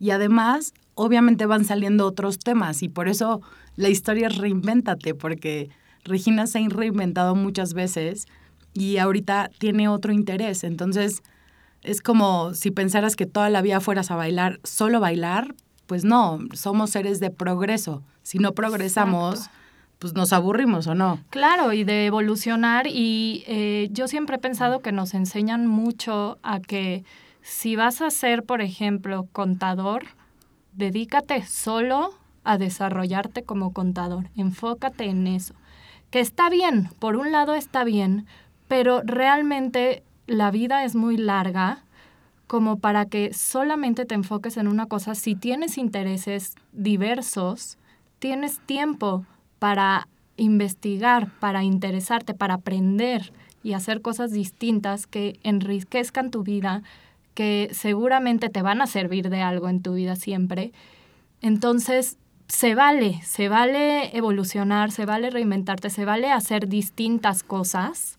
Y 0.00 0.10
además, 0.10 0.74
obviamente 0.94 1.46
van 1.46 1.64
saliendo 1.64 2.04
otros 2.04 2.40
temas 2.40 2.82
y 2.82 2.88
por 2.88 3.08
eso 3.08 3.42
la 3.76 3.90
historia 3.90 4.26
es 4.26 4.38
reinvéntate, 4.38 5.14
porque 5.14 5.70
Regina 6.04 6.46
se 6.46 6.58
ha 6.58 6.68
reinventado 6.68 7.34
muchas 7.34 7.74
veces 7.74 8.26
y 8.72 8.98
ahorita 8.98 9.50
tiene 9.58 9.88
otro 9.88 10.12
interés. 10.12 10.64
Entonces, 10.64 11.22
es 11.82 12.00
como 12.00 12.54
si 12.54 12.70
pensaras 12.70 13.16
que 13.16 13.26
toda 13.26 13.50
la 13.50 13.62
vida 13.62 13.80
fueras 13.80 14.10
a 14.10 14.16
bailar, 14.16 14.60
solo 14.64 15.00
bailar, 15.00 15.54
pues 15.86 16.04
no, 16.04 16.38
somos 16.52 16.90
seres 16.90 17.20
de 17.20 17.30
progreso. 17.30 18.02
Si 18.22 18.38
no 18.38 18.52
progresamos, 18.52 19.50
pues 19.98 20.14
nos 20.14 20.32
aburrimos 20.32 20.86
o 20.86 20.94
no. 20.94 21.18
Claro, 21.30 21.72
y 21.72 21.84
de 21.84 22.06
evolucionar. 22.06 22.86
Y 22.86 23.44
eh, 23.46 23.88
yo 23.90 24.06
siempre 24.06 24.36
he 24.36 24.38
pensado 24.38 24.80
que 24.80 24.92
nos 24.92 25.14
enseñan 25.14 25.66
mucho 25.66 26.38
a 26.42 26.60
que 26.60 27.04
si 27.42 27.76
vas 27.76 28.02
a 28.02 28.10
ser, 28.10 28.44
por 28.44 28.60
ejemplo, 28.60 29.26
contador, 29.32 30.04
dedícate 30.72 31.44
solo 31.44 32.14
a 32.44 32.56
desarrollarte 32.56 33.42
como 33.42 33.72
contador. 33.72 34.30
Enfócate 34.36 35.04
en 35.04 35.26
eso. 35.26 35.54
Que 36.10 36.20
está 36.20 36.50
bien, 36.50 36.88
por 36.98 37.16
un 37.16 37.30
lado 37.30 37.54
está 37.54 37.84
bien, 37.84 38.26
pero 38.66 39.02
realmente 39.04 40.02
la 40.26 40.50
vida 40.50 40.84
es 40.84 40.94
muy 40.94 41.16
larga 41.16 41.84
como 42.48 42.80
para 42.80 43.06
que 43.06 43.32
solamente 43.32 44.04
te 44.04 44.16
enfoques 44.16 44.56
en 44.56 44.66
una 44.66 44.86
cosa. 44.86 45.14
Si 45.14 45.36
tienes 45.36 45.78
intereses 45.78 46.56
diversos, 46.72 47.78
tienes 48.18 48.58
tiempo 48.66 49.24
para 49.60 50.08
investigar, 50.36 51.30
para 51.38 51.62
interesarte, 51.62 52.34
para 52.34 52.54
aprender 52.54 53.32
y 53.62 53.74
hacer 53.74 54.02
cosas 54.02 54.32
distintas 54.32 55.06
que 55.06 55.38
enriquezcan 55.44 56.32
tu 56.32 56.42
vida, 56.42 56.82
que 57.34 57.68
seguramente 57.72 58.48
te 58.48 58.62
van 58.62 58.80
a 58.80 58.88
servir 58.88 59.30
de 59.30 59.42
algo 59.42 59.68
en 59.68 59.80
tu 59.80 59.94
vida 59.94 60.16
siempre. 60.16 60.72
Entonces, 61.42 62.18
se 62.50 62.74
vale, 62.74 63.20
se 63.22 63.48
vale 63.48 64.16
evolucionar, 64.16 64.90
se 64.90 65.06
vale 65.06 65.30
reinventarte, 65.30 65.88
se 65.88 66.04
vale 66.04 66.32
hacer 66.32 66.68
distintas 66.68 67.44
cosas. 67.44 68.18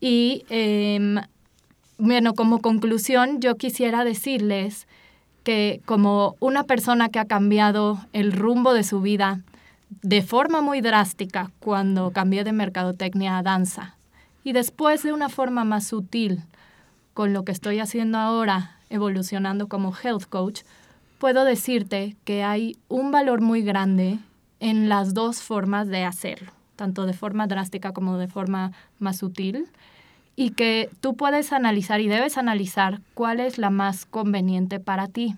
Y 0.00 0.44
em, 0.50 1.20
bueno, 1.98 2.34
como 2.34 2.60
conclusión, 2.60 3.40
yo 3.40 3.54
quisiera 3.56 4.02
decirles 4.02 4.88
que 5.44 5.80
como 5.84 6.34
una 6.40 6.64
persona 6.64 7.08
que 7.08 7.20
ha 7.20 7.26
cambiado 7.26 8.00
el 8.12 8.32
rumbo 8.32 8.74
de 8.74 8.82
su 8.82 9.00
vida 9.00 9.40
de 10.02 10.22
forma 10.22 10.60
muy 10.60 10.80
drástica 10.80 11.52
cuando 11.60 12.10
cambié 12.10 12.42
de 12.42 12.52
mercadotecnia 12.52 13.38
a 13.38 13.42
danza 13.44 13.94
y 14.42 14.52
después 14.52 15.04
de 15.04 15.12
una 15.12 15.28
forma 15.28 15.64
más 15.64 15.86
sutil 15.86 16.42
con 17.14 17.32
lo 17.32 17.44
que 17.44 17.52
estoy 17.52 17.78
haciendo 17.78 18.18
ahora, 18.18 18.78
evolucionando 18.90 19.68
como 19.68 19.94
health 19.96 20.24
coach, 20.28 20.62
puedo 21.18 21.44
decirte 21.44 22.16
que 22.24 22.42
hay 22.42 22.76
un 22.88 23.10
valor 23.10 23.40
muy 23.40 23.62
grande 23.62 24.18
en 24.60 24.88
las 24.88 25.14
dos 25.14 25.42
formas 25.42 25.88
de 25.88 26.04
hacerlo, 26.04 26.52
tanto 26.76 27.06
de 27.06 27.12
forma 27.12 27.46
drástica 27.46 27.92
como 27.92 28.18
de 28.18 28.28
forma 28.28 28.72
más 28.98 29.18
sutil 29.18 29.68
y 30.36 30.50
que 30.50 30.90
tú 31.00 31.16
puedes 31.16 31.52
analizar 31.52 32.00
y 32.00 32.08
debes 32.08 32.36
analizar 32.36 33.00
cuál 33.14 33.40
es 33.40 33.58
la 33.58 33.70
más 33.70 34.04
conveniente 34.04 34.78
para 34.78 35.08
ti. 35.08 35.34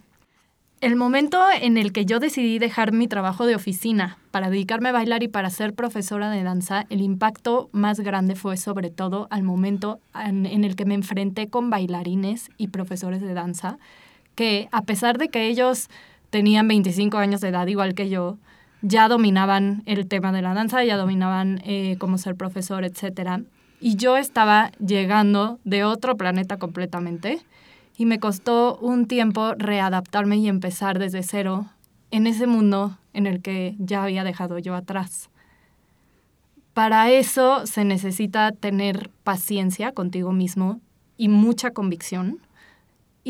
El 0.81 0.95
momento 0.95 1.43
en 1.61 1.77
el 1.77 1.93
que 1.93 2.05
yo 2.05 2.21
decidí 2.21 2.61
dejar 2.61 2.93
mi 2.93 3.09
trabajo 3.09 3.47
de 3.47 3.57
oficina 3.57 4.19
para 4.31 4.49
dedicarme 4.49 4.91
a 4.91 4.93
bailar 4.93 5.25
y 5.25 5.29
para 5.29 5.51
ser 5.51 5.75
profesora 5.75 6.31
de 6.31 6.45
danza, 6.45 6.87
el 6.89 7.01
impacto 7.01 7.69
más 7.73 7.99
grande 7.99 8.37
fue 8.37 8.57
sobre 8.57 8.91
todo 8.91 9.27
al 9.31 9.43
momento 9.43 9.99
en, 10.15 10.47
el 10.47 10.77
que 10.77 10.85
me 10.85 10.95
enfrenté 10.95 11.49
con 11.49 11.69
bailarines 11.69 12.51
y 12.59 12.69
profesores 12.69 13.23
de 13.23 13.35
danza, 13.35 13.79
que 14.39 14.69
a 14.71 14.83
pesar 14.83 15.19
de 15.19 15.29
que 15.29 15.49
ellos 15.49 15.89
tenían 16.31 16.69
25 16.69 17.19
años 17.19 17.41
de 17.41 17.49
edad 17.49 17.67
igual 17.67 17.95
que 17.95 18.09
yo, 18.09 18.39
ya 18.83 19.09
dominaban 19.09 19.83
el 19.87 20.07
tema 20.07 20.31
de 20.31 20.43
la 20.43 20.55
danza, 20.55 20.85
ya 20.85 20.97
dominaban 20.97 21.61
eh, 21.65 21.97
cómo 21.99 22.19
ser 22.19 22.37
profesor, 22.37 22.85
etc 22.85 23.43
y 23.81 23.97
yo 23.97 24.17
estaba 24.17 24.71
llegando 24.85 25.59
de 25.65 25.85
otro 25.85 26.17
planeta 26.17 26.57
completamente 26.59 27.41
y 27.97 28.07
me 28.07 28.19
costó 28.19 28.79
un 28.79 29.07
tiempo 29.07 29.55
readaptarme 29.57 30.37
y 30.37 30.49
empezar 30.49 30.99
desde 30.99 31.23
cero 31.23 31.67
en 32.11 32.27
ese 32.27 32.47
mundo 32.47 32.99
en 33.13 33.27
el 33.27 33.43
que 33.43 33.75
ya 33.79 34.05
había 34.05 34.25
dejado 34.25 34.59
yo 34.59 34.75
atrás. 34.75 35.31
Para 36.75 37.11
eso 37.11 37.67
se 37.67 37.85
necesita 37.85 38.53
tener 38.53 39.11
paciencia 39.25 39.93
contigo 39.93 40.33
mismo 40.33 40.81
y 41.17 41.29
mucha 41.29 41.73
convicción. 41.73 42.39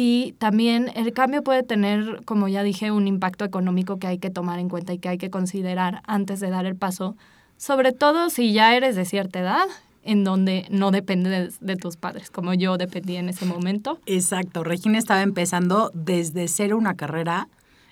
Y 0.00 0.36
también 0.38 0.92
el 0.94 1.12
cambio 1.12 1.42
puede 1.42 1.64
tener, 1.64 2.20
como 2.24 2.46
ya 2.46 2.62
dije, 2.62 2.92
un 2.92 3.08
impacto 3.08 3.44
económico 3.44 3.98
que 3.98 4.06
hay 4.06 4.18
que 4.18 4.30
tomar 4.30 4.60
en 4.60 4.68
cuenta 4.68 4.92
y 4.92 4.98
que 4.98 5.08
hay 5.08 5.18
que 5.18 5.28
considerar 5.28 6.02
antes 6.06 6.38
de 6.38 6.50
dar 6.50 6.66
el 6.66 6.76
paso, 6.76 7.16
sobre 7.56 7.90
todo 7.90 8.30
si 8.30 8.52
ya 8.52 8.76
eres 8.76 8.94
de 8.94 9.04
cierta 9.04 9.40
edad 9.40 9.66
en 10.04 10.22
donde 10.22 10.66
no 10.70 10.92
depende 10.92 11.50
de, 11.60 11.76
tus 11.76 11.96
padres, 11.96 12.30
como 12.30 12.54
yo 12.54 12.78
dependía 12.78 13.18
en 13.18 13.28
ese 13.28 13.44
momento. 13.44 13.98
Exacto, 14.06 14.62
Regina 14.62 14.98
estaba 14.98 15.22
empezando 15.22 15.90
desde 15.94 16.46
cero 16.46 16.78
una 16.78 16.94
carrera 16.94 17.48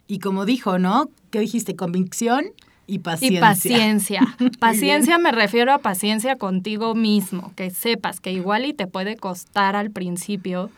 y 0.06 0.20
como 0.20 0.44
dijo, 0.44 0.78
¿no? 0.78 1.10
¿Qué 1.32 1.40
dijiste? 1.40 1.74
Convicción 1.74 2.44
y 2.86 3.00
paciencia. 3.00 3.38
Y 3.38 3.40
paciencia. 3.40 4.36
paciencia 4.60 5.18
me 5.18 5.32
refiero 5.32 5.72
a 5.72 5.78
paciencia 5.78 6.36
contigo 6.36 6.94
mismo, 6.94 7.52
que 7.56 7.70
sepas 7.70 8.20
que 8.20 8.30
igual 8.30 8.64
y 8.64 8.74
te 8.74 8.86
puede 8.86 9.16
costar 9.16 9.74
al 9.74 9.90
principio, 9.90 10.70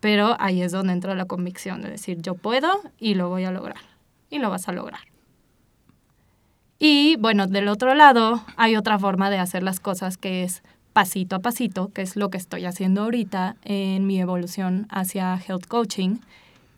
pero 0.00 0.36
ahí 0.40 0.62
es 0.62 0.72
donde 0.72 0.92
entra 0.92 1.14
la 1.14 1.26
convicción 1.26 1.82
de 1.82 1.90
decir, 1.90 2.20
yo 2.20 2.34
puedo 2.34 2.68
y 2.98 3.14
lo 3.14 3.28
voy 3.28 3.44
a 3.44 3.50
lograr. 3.50 3.82
Y 4.30 4.38
lo 4.38 4.50
vas 4.50 4.68
a 4.68 4.72
lograr. 4.72 5.00
Y 6.78 7.16
bueno, 7.16 7.46
del 7.46 7.68
otro 7.68 7.94
lado 7.94 8.42
hay 8.56 8.76
otra 8.76 8.98
forma 8.98 9.28
de 9.28 9.38
hacer 9.38 9.62
las 9.62 9.80
cosas 9.80 10.16
que 10.16 10.44
es 10.44 10.62
pasito 10.94 11.36
a 11.36 11.40
pasito, 11.40 11.92
que 11.92 12.02
es 12.02 12.16
lo 12.16 12.30
que 12.30 12.38
estoy 12.38 12.64
haciendo 12.64 13.02
ahorita 13.02 13.56
en 13.64 14.06
mi 14.06 14.18
evolución 14.18 14.86
hacia 14.90 15.38
health 15.46 15.66
coaching. 15.66 16.16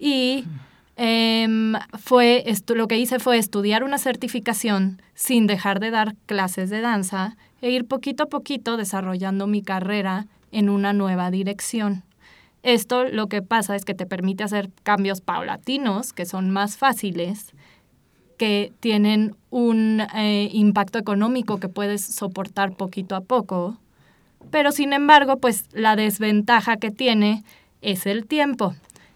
Y 0.01 0.45
em, 0.97 1.75
fue 2.01 2.45
lo 2.75 2.89
que 2.89 2.99
hice 2.99 3.21
fue 3.21 3.39
estudiar 3.39 3.85
una 3.85 3.99
certificación 3.99 5.01
sin 5.15 5.47
dejar 5.47 5.79
de 5.79 5.93
dar 5.93 6.17
clases 6.27 6.69
de 6.69 6.81
danza 6.81 7.37
e 7.61 7.71
ir 7.71 7.87
poquito 7.87 8.25
a 8.25 8.29
poquito 8.29 8.77
desarrollando 8.77 9.47
mi 9.47 9.63
carrera 9.63 10.27
en 10.51 10.69
una 10.69 10.93
nueva 10.93 11.31
dirección. 11.31 12.03
Esto 12.63 13.05
lo 13.05 13.27
que 13.29 13.43
pasa 13.43 13.77
es 13.77 13.85
que 13.85 13.95
te 13.95 14.07
permite 14.07 14.45
hacer 14.45 14.71
cambios 14.83 15.21
paulatinos, 15.21 16.13
que 16.13 16.27
son 16.27 16.51
más 16.51 16.77
fáciles, 16.77 17.53
que 18.39 18.73
tienen 18.81 19.35
un 19.51 20.01
eh, 20.15 20.49
impacto 20.53 20.99
económico 20.99 21.59
que 21.59 21.69
puedes 21.69 22.05
soportar 22.05 22.75
poquito 22.77 23.15
a 23.15 23.21
poco 23.21 23.79
pero 24.51 24.73
sin 24.73 24.93
embargo, 24.93 25.39
pues 25.39 25.67
la 25.73 25.97
desventaja 25.97 26.77
que 26.77 26.91
tiene 26.91 27.45
es 27.81 28.07
el 28.07 28.27
tiempo. 28.27 28.75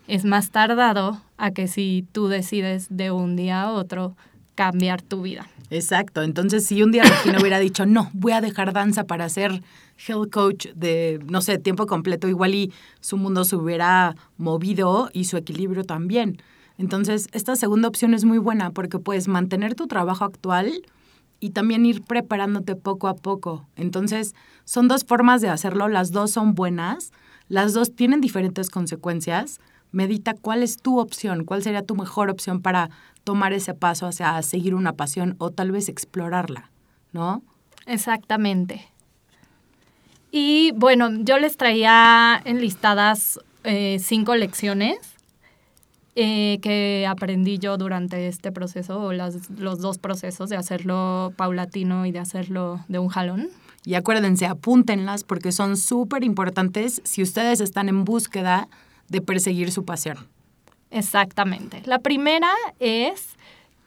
Es 0.09 0.25
más 0.25 0.51
tardado 0.51 1.21
a 1.37 1.51
que 1.51 1.69
si 1.69 2.07
tú 2.13 2.29
decides 2.29 2.87
de 2.91 3.11
un 3.11 3.37
día 3.37 3.63
a 3.63 3.73
otro 3.73 4.17
cambiar 4.57 5.03
tu 5.03 5.23
vida. 5.23 5.47
Exacto. 5.71 6.23
Entonces, 6.23 6.67
si 6.67 6.83
un 6.83 6.91
día 6.91 7.05
Regina 7.05 7.39
hubiera 7.41 7.61
dicho, 7.61 7.87
no, 7.87 8.11
voy 8.13 8.33
a 8.33 8.41
dejar 8.41 8.73
danza 8.73 9.05
para 9.05 9.29
ser 9.29 9.63
health 10.09 10.33
coach 10.33 10.67
de, 10.75 11.21
no 11.27 11.41
sé, 11.41 11.59
tiempo 11.59 11.87
completo, 11.87 12.27
igual 12.27 12.57
y 12.57 12.73
su 13.01 13.17
mundo 13.17 13.45
se 13.45 13.55
hubiera 13.55 14.17
movido 14.37 15.11
y 15.13 15.27
su 15.27 15.37
equilibrio 15.37 15.85
también. 15.85 16.43
Entonces, 16.77 17.29
esta 17.33 17.55
segunda 17.55 17.87
opción 17.87 18.15
es 18.15 18.25
muy 18.25 18.39
buena 18.39 18.73
porque 18.73 18.99
puedes 18.99 19.29
mantener 19.29 19.77
tu 19.77 19.87
trabajo 19.87 20.25
actual, 20.25 20.83
y 21.41 21.51
también 21.51 21.85
ir 21.87 22.03
preparándote 22.03 22.77
poco 22.77 23.09
a 23.09 23.15
poco. 23.15 23.67
Entonces, 23.77 24.35
son 24.65 24.89
dos 24.89 25.05
formas 25.05 25.41
de 25.41 25.49
hacerlo, 25.49 25.89
las 25.89 26.13
dos 26.13 26.31
son 26.31 26.55
buenas, 26.55 27.13
las 27.49 27.73
dos 27.75 27.95
tienen 27.95 28.21
diferentes 28.21 28.71
consecuencias. 28.71 29.61
Medita 29.93 30.35
cuál 30.35 30.63
es 30.63 30.79
tu 30.79 30.99
opción, 30.99 31.45
cuál 31.45 31.63
sería 31.63 31.83
tu 31.83 31.95
mejor 31.95 32.31
opción 32.31 32.61
para 32.61 32.91
tomar 33.27 33.53
ese 33.53 33.75
paso 33.75 34.07
hacia 34.07 34.41
seguir 34.43 34.73
una 34.77 34.93
pasión 34.93 35.35
o 35.39 35.51
tal 35.51 35.73
vez 35.73 35.89
explorarla, 35.89 36.71
¿no? 37.13 37.43
Exactamente. 37.85 38.87
Y 40.31 40.71
bueno, 40.77 41.11
yo 41.25 41.37
les 41.37 41.57
traía 41.57 42.41
enlistadas 42.45 43.41
eh, 43.65 43.99
cinco 44.01 44.37
lecciones 44.37 44.99
eh, 46.15 46.61
que 46.63 47.05
aprendí 47.09 47.59
yo 47.59 47.77
durante 47.77 48.29
este 48.29 48.53
proceso, 48.53 49.01
o 49.03 49.13
las, 49.13 49.51
los 49.51 49.81
dos 49.81 49.99
procesos 49.99 50.49
de 50.49 50.57
hacerlo 50.57 51.33
paulatino 51.37 52.07
y 52.07 52.13
de 52.13 52.21
hacerlo 52.21 52.85
de 52.87 53.01
un 53.01 53.09
jalón. 53.09 53.49
Y 53.85 53.95
acuérdense, 53.95 54.47
apúntenlas 54.47 55.25
porque 55.25 55.51
son 55.51 55.77
súper 55.77 56.23
importantes 56.23 57.03
si 57.05 57.23
ustedes 57.23 57.61
están 57.61 57.89
en 57.89 58.05
búsqueda 58.05 58.69
de 59.09 59.21
perseguir 59.21 59.73
su 59.73 59.85
pasión. 59.85 60.29
Exactamente. 60.91 61.83
La 61.85 61.99
primera 61.99 62.51
es 62.79 63.37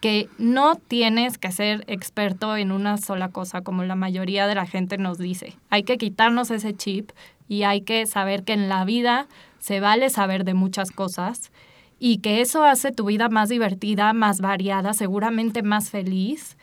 que 0.02 0.30
no 0.38 0.76
tienes 0.76 1.38
que 1.38 1.52
ser 1.52 1.84
experto 1.88 2.56
en 2.56 2.72
una 2.72 2.98
sola 2.98 3.30
cosa, 3.30 3.62
como 3.62 3.84
la 3.84 3.96
mayoría 3.96 4.48
de 4.48 4.56
la 4.56 4.66
gente 4.66 4.98
nos 4.98 5.18
dice. 5.18 5.58
Hay 5.70 5.84
que 5.84 5.98
quitarnos 5.98 6.52
ese 6.52 6.74
chip 6.74 7.12
y 7.48 7.64
hay 7.64 7.82
que 7.82 8.06
saber 8.06 8.44
que 8.44 8.54
en 8.54 8.70
la 8.70 8.86
vida 8.86 9.28
se 9.60 9.80
vale 9.80 10.10
saber 10.10 10.46
de 10.46 10.54
muchas 10.54 10.92
cosas 10.92 11.52
y 12.00 12.20
que 12.20 12.40
eso 12.40 12.64
hace 12.64 12.92
tu 12.92 13.06
vida 13.06 13.28
más 13.28 13.50
divertida, 13.50 14.14
más 14.14 14.40
variada, 14.40 14.94
seguramente 14.94 15.64
más 15.64 15.90
feliz. 15.90 16.58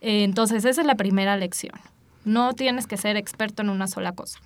Eh, 0.00 0.24
entonces, 0.24 0.64
esa 0.64 0.80
es 0.80 0.86
la 0.86 0.96
primera 0.96 1.36
lección. 1.36 1.78
No 2.24 2.54
tienes 2.54 2.88
que 2.88 2.96
ser 2.96 3.16
experto 3.16 3.62
en 3.62 3.70
una 3.70 3.86
sola 3.86 4.12
cosa. 4.12 4.40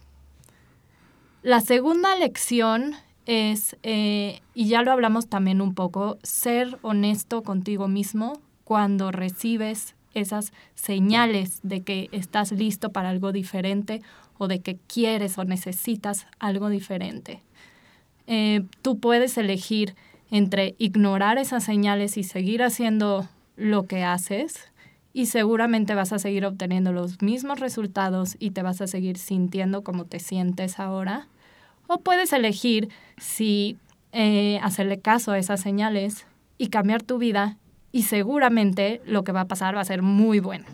La 1.43 1.61
segunda 1.61 2.15
lección 2.17 2.95
es, 3.27 3.77
eh, 3.83 4.41
y 4.55 4.69
ya 4.69 4.83
lo 4.83 4.93
hablamos 4.93 5.29
también 5.29 5.61
un 5.61 5.75
poco, 5.75 6.19
ser 6.23 6.79
honesto 6.83 7.43
contigo 7.43 7.89
mismo 7.89 8.41
cuando 8.65 9.11
recibes 9.13 9.95
esas 10.15 10.53
señales 10.75 11.61
de 11.63 11.83
que 11.83 12.09
estás 12.13 12.53
listo 12.53 12.93
para 12.93 13.11
algo 13.11 13.33
diferente 13.33 14.03
o 14.39 14.49
de 14.49 14.61
que 14.61 14.79
quieres 14.87 15.39
o 15.39 15.45
necesitas 15.45 16.27
algo 16.39 16.69
diferente. 16.69 17.41
Eh, 18.27 18.65
tú 18.83 18.99
puedes 18.99 19.37
elegir 19.37 19.95
entre 20.31 20.75
ignorar 20.79 21.39
esas 21.39 21.65
señales 21.65 22.17
y 22.17 22.25
seguir 22.25 22.63
haciendo 22.63 23.29
lo 23.57 23.87
que 23.87 24.03
haces 24.03 24.71
y 25.13 25.27
seguramente 25.27 25.95
vas 25.95 26.13
a 26.13 26.19
seguir 26.19 26.45
obteniendo 26.45 26.93
los 26.93 27.23
mismos 27.23 27.61
resultados 27.61 28.37
y 28.41 28.51
te 28.51 28.63
vas 28.63 28.81
a 28.81 28.87
seguir 28.87 29.19
sintiendo 29.19 29.85
como 29.85 30.07
te 30.07 30.19
sientes 30.19 30.81
ahora. 30.81 31.29
O 31.87 31.99
puedes 31.99 32.33
elegir 32.33 32.89
si 33.19 33.77
eh, 34.13 34.59
hacerle 34.63 35.01
caso 35.01 35.33
a 35.33 35.39
esas 35.39 35.61
señales 35.61 36.27
y 36.59 36.69
cambiar 36.69 37.03
tu 37.03 37.19
vida 37.19 37.57
y 37.93 38.03
seguramente 38.03 39.01
lo 39.07 39.25
que 39.25 39.33
va 39.33 39.43
a 39.43 39.49
pasar 39.49 39.77
va 39.77 39.81
a 39.81 39.85
ser 39.85 40.03
muy 40.03 40.41
bueno. 40.41 40.65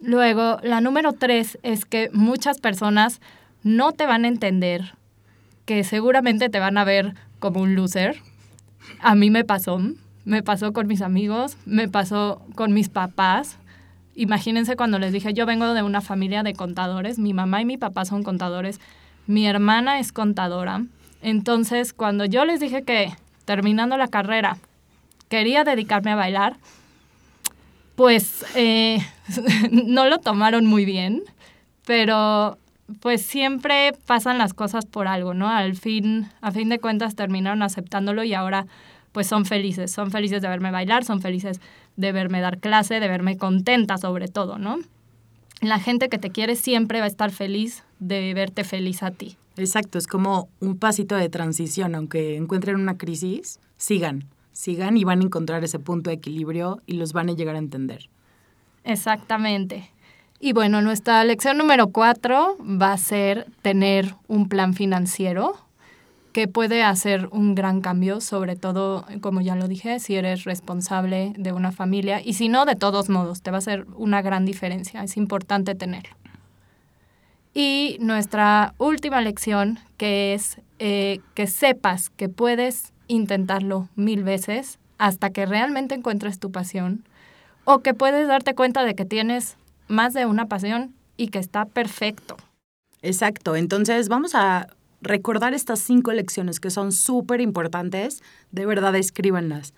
Luego, 0.00 0.58
la 0.62 0.80
número 0.80 1.12
tres 1.12 1.58
es 1.62 1.84
que 1.84 2.08
muchas 2.12 2.60
personas 2.60 3.20
no 3.62 3.92
te 3.92 4.06
van 4.06 4.24
a 4.24 4.28
entender, 4.28 4.94
que 5.64 5.82
seguramente 5.82 6.48
te 6.48 6.60
van 6.60 6.78
a 6.78 6.84
ver 6.84 7.14
como 7.40 7.60
un 7.60 7.74
loser. 7.74 8.16
A 9.00 9.14
mí 9.14 9.30
me 9.30 9.44
pasó, 9.44 9.80
me 10.24 10.42
pasó 10.42 10.72
con 10.72 10.86
mis 10.86 11.02
amigos, 11.02 11.56
me 11.66 11.88
pasó 11.88 12.40
con 12.54 12.72
mis 12.72 12.88
papás. 12.88 13.58
Imagínense 14.14 14.76
cuando 14.76 14.98
les 14.98 15.12
dije, 15.12 15.34
yo 15.34 15.46
vengo 15.46 15.74
de 15.74 15.82
una 15.82 16.00
familia 16.00 16.42
de 16.42 16.54
contadores, 16.54 17.18
mi 17.18 17.34
mamá 17.34 17.60
y 17.60 17.64
mi 17.64 17.76
papá 17.76 18.04
son 18.04 18.22
contadores, 18.22 18.80
mi 19.28 19.46
hermana 19.46 20.00
es 20.00 20.10
contadora. 20.10 20.82
Entonces, 21.20 21.92
cuando 21.92 22.24
yo 22.24 22.44
les 22.44 22.60
dije 22.60 22.82
que 22.82 23.12
terminando 23.44 23.96
la 23.96 24.08
carrera 24.08 24.56
quería 25.28 25.64
dedicarme 25.64 26.12
a 26.12 26.16
bailar, 26.16 26.56
pues 27.94 28.44
eh, 28.56 28.98
no 29.70 30.06
lo 30.06 30.18
tomaron 30.18 30.64
muy 30.64 30.84
bien, 30.84 31.22
pero 31.84 32.56
pues 33.00 33.20
siempre 33.20 33.92
pasan 34.06 34.38
las 34.38 34.54
cosas 34.54 34.86
por 34.86 35.06
algo, 35.06 35.34
¿no? 35.34 35.48
Al 35.48 35.76
fin, 35.76 36.28
a 36.40 36.50
fin 36.50 36.70
de 36.70 36.78
cuentas 36.78 37.14
terminaron 37.14 37.62
aceptándolo 37.62 38.24
y 38.24 38.32
ahora 38.32 38.66
pues 39.12 39.26
son 39.26 39.44
felices, 39.44 39.92
son 39.92 40.10
felices 40.10 40.40
de 40.40 40.48
verme 40.48 40.70
bailar, 40.70 41.04
son 41.04 41.20
felices 41.20 41.60
de 41.96 42.12
verme 42.12 42.40
dar 42.40 42.58
clase, 42.58 42.98
de 42.98 43.08
verme 43.08 43.36
contenta 43.36 43.98
sobre 43.98 44.28
todo, 44.28 44.58
¿no? 44.58 44.78
La 45.60 45.78
gente 45.78 46.08
que 46.08 46.18
te 46.18 46.30
quiere 46.30 46.56
siempre 46.56 47.00
va 47.00 47.04
a 47.04 47.08
estar 47.08 47.30
feliz 47.30 47.82
de 47.98 48.32
verte 48.34 48.64
feliz 48.64 49.02
a 49.02 49.10
ti. 49.10 49.36
Exacto, 49.56 49.98
es 49.98 50.06
como 50.06 50.48
un 50.60 50.78
pasito 50.78 51.16
de 51.16 51.28
transición, 51.28 51.94
aunque 51.94 52.36
encuentren 52.36 52.76
una 52.76 52.96
crisis, 52.96 53.58
sigan, 53.76 54.24
sigan 54.52 54.96
y 54.96 55.04
van 55.04 55.20
a 55.20 55.24
encontrar 55.24 55.64
ese 55.64 55.78
punto 55.78 56.10
de 56.10 56.16
equilibrio 56.16 56.80
y 56.86 56.94
los 56.94 57.12
van 57.12 57.28
a 57.28 57.32
llegar 57.32 57.56
a 57.56 57.58
entender. 57.58 58.08
Exactamente. 58.84 59.90
Y 60.40 60.52
bueno, 60.52 60.80
nuestra 60.80 61.24
lección 61.24 61.58
número 61.58 61.88
cuatro 61.88 62.56
va 62.60 62.92
a 62.92 62.98
ser 62.98 63.46
tener 63.62 64.14
un 64.28 64.48
plan 64.48 64.74
financiero 64.74 65.56
que 66.32 66.46
puede 66.46 66.84
hacer 66.84 67.28
un 67.32 67.56
gran 67.56 67.80
cambio, 67.80 68.20
sobre 68.20 68.54
todo, 68.54 69.04
como 69.20 69.40
ya 69.40 69.56
lo 69.56 69.66
dije, 69.66 69.98
si 69.98 70.14
eres 70.14 70.44
responsable 70.44 71.32
de 71.36 71.50
una 71.50 71.72
familia 71.72 72.20
y 72.24 72.34
si 72.34 72.48
no, 72.48 72.64
de 72.64 72.76
todos 72.76 73.08
modos, 73.08 73.42
te 73.42 73.50
va 73.50 73.56
a 73.56 73.58
hacer 73.58 73.86
una 73.96 74.22
gran 74.22 74.44
diferencia. 74.44 75.02
Es 75.02 75.16
importante 75.16 75.74
tenerlo. 75.74 76.10
Y 77.60 77.96
nuestra 77.98 78.72
última 78.78 79.20
lección, 79.20 79.80
que 79.96 80.32
es 80.32 80.60
eh, 80.78 81.18
que 81.34 81.48
sepas 81.48 82.08
que 82.08 82.28
puedes 82.28 82.92
intentarlo 83.08 83.88
mil 83.96 84.22
veces 84.22 84.78
hasta 84.96 85.30
que 85.30 85.44
realmente 85.44 85.96
encuentres 85.96 86.38
tu 86.38 86.52
pasión 86.52 87.02
o 87.64 87.80
que 87.80 87.94
puedes 87.94 88.28
darte 88.28 88.54
cuenta 88.54 88.84
de 88.84 88.94
que 88.94 89.04
tienes 89.04 89.56
más 89.88 90.14
de 90.14 90.24
una 90.24 90.46
pasión 90.46 90.94
y 91.16 91.30
que 91.30 91.40
está 91.40 91.64
perfecto. 91.64 92.36
Exacto, 93.02 93.56
entonces 93.56 94.08
vamos 94.08 94.36
a 94.36 94.68
recordar 95.00 95.52
estas 95.52 95.80
cinco 95.80 96.12
lecciones 96.12 96.60
que 96.60 96.70
son 96.70 96.92
súper 96.92 97.40
importantes, 97.40 98.22
de 98.52 98.66
verdad 98.66 98.94
escríbanlas. 98.94 99.74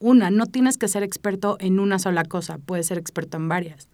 Una, 0.00 0.30
no 0.30 0.44
tienes 0.44 0.76
que 0.76 0.86
ser 0.86 1.02
experto 1.02 1.56
en 1.60 1.80
una 1.80 1.98
sola 1.98 2.24
cosa, 2.24 2.58
puedes 2.58 2.88
ser 2.88 2.98
experto 2.98 3.38
en 3.38 3.48
varias. 3.48 3.88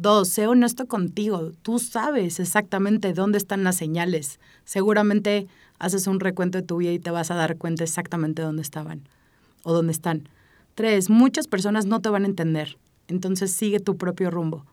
Dos, 0.00 0.30
sé 0.30 0.46
honesto 0.46 0.86
contigo. 0.86 1.52
Tú 1.60 1.78
sabes 1.78 2.40
exactamente 2.40 3.12
dónde 3.12 3.36
están 3.36 3.64
las 3.64 3.76
señales. 3.76 4.40
Seguramente 4.64 5.46
haces 5.78 6.06
un 6.06 6.20
recuento 6.20 6.56
de 6.56 6.66
tu 6.66 6.78
vida 6.78 6.92
y 6.92 6.98
te 6.98 7.10
vas 7.10 7.30
a 7.30 7.34
dar 7.34 7.58
cuenta 7.58 7.84
exactamente 7.84 8.40
dónde 8.40 8.62
estaban 8.62 9.02
o 9.62 9.74
dónde 9.74 9.92
están. 9.92 10.26
Tres, 10.74 11.10
muchas 11.10 11.48
personas 11.48 11.84
no 11.84 12.00
te 12.00 12.08
van 12.08 12.22
a 12.22 12.28
entender, 12.28 12.78
entonces 13.08 13.52
sigue 13.52 13.78
tu 13.78 13.98
propio 13.98 14.30
rumbo. 14.30 14.64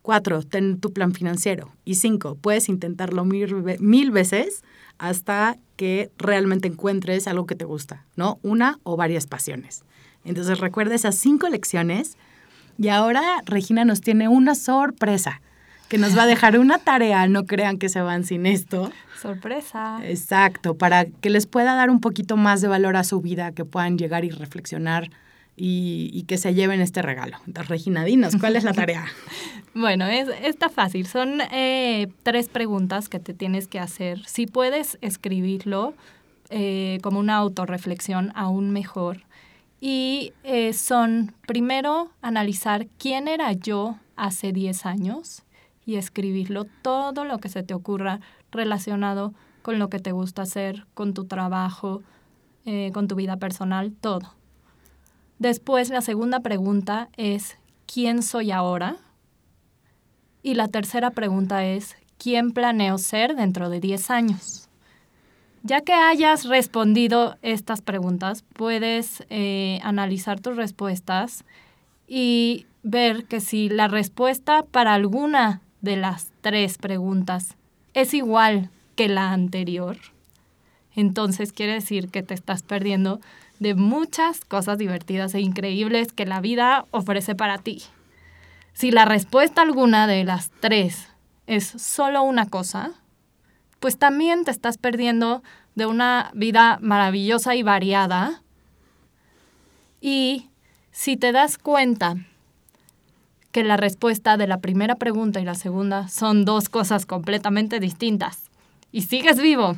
Cuatro, 0.00 0.42
ten 0.42 0.80
tu 0.80 0.90
plan 0.90 1.12
financiero. 1.12 1.70
Y 1.84 1.96
cinco, 1.96 2.36
puedes 2.36 2.70
intentarlo 2.70 3.26
mil, 3.26 4.10
veces 4.10 4.64
hasta 4.96 5.58
que 5.76 6.10
realmente 6.16 6.68
encuentres 6.68 7.28
algo 7.28 7.44
que 7.44 7.56
te 7.56 7.66
gusta, 7.66 8.06
¿no? 8.16 8.38
Una 8.42 8.78
o 8.84 8.96
varias 8.96 9.26
pasiones. 9.26 9.84
Entonces 10.24 10.60
recuerda 10.60 10.94
esas 10.94 11.16
cinco 11.16 11.50
lecciones. 11.50 12.16
Y 12.82 12.88
ahora 12.88 13.42
Regina 13.46 13.84
nos 13.84 14.00
tiene 14.00 14.26
una 14.26 14.56
sorpresa 14.56 15.40
que 15.88 15.98
nos 15.98 16.18
va 16.18 16.24
a 16.24 16.26
dejar 16.26 16.58
una 16.58 16.78
tarea, 16.78 17.28
no 17.28 17.46
crean 17.46 17.78
que 17.78 17.88
se 17.88 18.00
van 18.00 18.24
sin 18.24 18.44
esto. 18.44 18.90
Sorpresa. 19.20 20.00
Exacto, 20.02 20.74
para 20.76 21.04
que 21.04 21.30
les 21.30 21.46
pueda 21.46 21.76
dar 21.76 21.90
un 21.90 22.00
poquito 22.00 22.36
más 22.36 22.60
de 22.60 22.66
valor 22.66 22.96
a 22.96 23.04
su 23.04 23.20
vida, 23.20 23.52
que 23.52 23.64
puedan 23.64 23.98
llegar 23.98 24.24
y 24.24 24.30
reflexionar 24.30 25.10
y, 25.54 26.24
que 26.26 26.38
se 26.38 26.54
lleven 26.54 26.80
este 26.80 27.02
regalo. 27.02 27.36
Entonces, 27.46 27.68
Regina, 27.68 28.04
dinos, 28.04 28.34
¿cuál 28.40 28.56
es 28.56 28.64
la 28.64 28.72
tarea? 28.72 29.04
bueno, 29.74 30.06
es, 30.06 30.26
está 30.42 30.68
fácil. 30.68 31.06
Son 31.06 31.40
eh, 31.52 32.08
tres 32.24 32.48
preguntas 32.48 33.08
que 33.08 33.20
te 33.20 33.32
tienes 33.32 33.68
que 33.68 33.78
hacer. 33.78 34.26
Si 34.26 34.48
puedes 34.48 34.98
escribirlo 35.02 35.94
eh, 36.50 36.98
como 37.00 37.20
una 37.20 37.36
autorreflexión, 37.36 38.32
aún 38.34 38.72
mejor. 38.72 39.18
Y 39.84 40.32
eh, 40.44 40.74
son, 40.74 41.34
primero, 41.44 42.12
analizar 42.22 42.86
quién 42.98 43.26
era 43.26 43.50
yo 43.50 43.96
hace 44.14 44.52
10 44.52 44.86
años 44.86 45.42
y 45.84 45.96
escribirlo 45.96 46.66
todo 46.82 47.24
lo 47.24 47.38
que 47.38 47.48
se 47.48 47.64
te 47.64 47.74
ocurra 47.74 48.20
relacionado 48.52 49.34
con 49.62 49.80
lo 49.80 49.90
que 49.90 49.98
te 49.98 50.12
gusta 50.12 50.42
hacer, 50.42 50.86
con 50.94 51.14
tu 51.14 51.24
trabajo, 51.24 52.04
eh, 52.64 52.92
con 52.94 53.08
tu 53.08 53.16
vida 53.16 53.38
personal, 53.38 53.92
todo. 54.00 54.36
Después 55.40 55.90
la 55.90 56.00
segunda 56.00 56.38
pregunta 56.38 57.08
es, 57.16 57.58
¿quién 57.92 58.22
soy 58.22 58.52
ahora? 58.52 58.98
Y 60.44 60.54
la 60.54 60.68
tercera 60.68 61.10
pregunta 61.10 61.64
es, 61.64 61.96
¿quién 62.18 62.52
planeo 62.52 62.98
ser 62.98 63.34
dentro 63.34 63.68
de 63.68 63.80
10 63.80 64.10
años? 64.10 64.68
Ya 65.64 65.80
que 65.82 65.92
hayas 65.92 66.46
respondido 66.46 67.36
estas 67.42 67.82
preguntas, 67.82 68.44
puedes 68.54 69.24
eh, 69.30 69.78
analizar 69.84 70.40
tus 70.40 70.56
respuestas 70.56 71.44
y 72.08 72.66
ver 72.82 73.24
que 73.26 73.40
si 73.40 73.68
la 73.68 73.86
respuesta 73.86 74.64
para 74.64 74.94
alguna 74.94 75.60
de 75.80 75.96
las 75.96 76.32
tres 76.40 76.78
preguntas 76.78 77.56
es 77.94 78.12
igual 78.12 78.70
que 78.96 79.08
la 79.08 79.32
anterior, 79.32 79.96
entonces 80.94 81.52
quiere 81.52 81.74
decir 81.74 82.08
que 82.08 82.22
te 82.22 82.34
estás 82.34 82.62
perdiendo 82.62 83.20
de 83.60 83.74
muchas 83.74 84.44
cosas 84.44 84.78
divertidas 84.78 85.34
e 85.34 85.40
increíbles 85.40 86.12
que 86.12 86.26
la 86.26 86.40
vida 86.40 86.86
ofrece 86.90 87.34
para 87.34 87.58
ti. 87.58 87.82
Si 88.74 88.90
la 88.90 89.04
respuesta 89.04 89.62
alguna 89.62 90.06
de 90.06 90.24
las 90.24 90.50
tres 90.60 91.08
es 91.46 91.66
solo 91.66 92.22
una 92.22 92.46
cosa, 92.46 92.92
pues 93.82 93.98
también 93.98 94.44
te 94.44 94.52
estás 94.52 94.78
perdiendo 94.78 95.42
de 95.74 95.86
una 95.86 96.30
vida 96.34 96.78
maravillosa 96.80 97.56
y 97.56 97.64
variada. 97.64 98.40
Y 100.00 100.50
si 100.92 101.16
te 101.16 101.32
das 101.32 101.58
cuenta 101.58 102.14
que 103.50 103.64
la 103.64 103.76
respuesta 103.76 104.36
de 104.36 104.46
la 104.46 104.60
primera 104.60 104.94
pregunta 104.94 105.40
y 105.40 105.44
la 105.44 105.56
segunda 105.56 106.06
son 106.06 106.44
dos 106.44 106.68
cosas 106.68 107.06
completamente 107.06 107.80
distintas. 107.80 108.50
Y 108.92 109.02
sigues 109.02 109.42
vivo, 109.42 109.76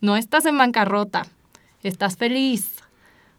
no 0.00 0.16
estás 0.16 0.46
en 0.46 0.58
bancarrota, 0.58 1.24
estás 1.84 2.16
feliz, 2.16 2.82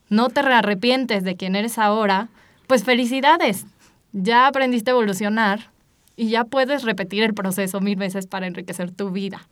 no 0.07 0.29
te 0.29 0.39
arrepientes 0.39 1.25
de 1.25 1.35
quién 1.35 1.57
eres 1.57 1.77
ahora, 1.77 2.29
pues 2.67 2.85
felicidades, 2.85 3.65
ya 4.13 4.47
aprendiste 4.47 4.91
a 4.91 4.93
evolucionar 4.93 5.71
y 6.15 6.29
ya 6.29 6.45
puedes 6.45 6.83
repetir 6.83 7.21
el 7.23 7.33
proceso 7.33 7.81
mil 7.81 7.97
veces 7.97 8.27
para 8.27 8.47
enriquecer 8.47 8.91
tu 8.91 9.11
vida. 9.11 9.45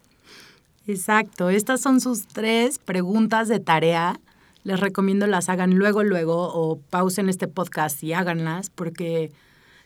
Exacto, 0.85 1.49
estas 1.49 1.81
son 1.81 2.01
sus 2.01 2.27
tres 2.27 2.77
preguntas 2.77 3.47
de 3.47 3.59
tarea. 3.59 4.19
Les 4.63 4.79
recomiendo 4.79 5.27
las 5.27 5.49
hagan 5.49 5.75
luego, 5.75 6.03
luego 6.03 6.53
o 6.53 6.77
pausen 6.89 7.29
este 7.29 7.47
podcast 7.47 8.01
y 8.03 8.13
háganlas 8.13 8.69
porque 8.69 9.31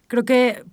creo 0.07 0.25
que 0.25 0.63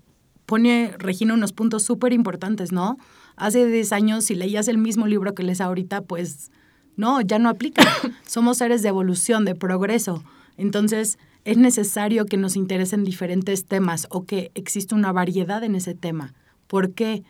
pone 0.46 0.94
Regina 0.98 1.34
unos 1.34 1.52
puntos 1.52 1.82
súper 1.82 2.12
importantes, 2.12 2.72
¿no? 2.72 2.96
Hace 3.36 3.66
10 3.66 3.92
años 3.92 4.24
si 4.24 4.34
leías 4.34 4.68
el 4.68 4.78
mismo 4.78 5.06
libro 5.06 5.34
que 5.34 5.42
lees 5.42 5.60
ahorita, 5.60 6.02
pues 6.02 6.50
no, 6.96 7.20
ya 7.20 7.38
no 7.38 7.48
aplica. 7.48 7.82
Somos 8.26 8.58
seres 8.58 8.82
de 8.82 8.88
evolución, 8.88 9.44
de 9.44 9.54
progreso. 9.54 10.22
Entonces, 10.56 11.18
es 11.44 11.56
necesario 11.58 12.26
que 12.26 12.36
nos 12.36 12.56
interesen 12.56 13.04
diferentes 13.04 13.66
temas 13.66 14.06
o 14.10 14.24
que 14.24 14.50
exista 14.54 14.94
una 14.94 15.12
variedad 15.12 15.62
en 15.64 15.74
ese 15.74 15.94
tema. 15.94 16.32
¿Por 16.66 16.92
qué? 16.92 17.22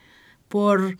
Por, 0.48 0.98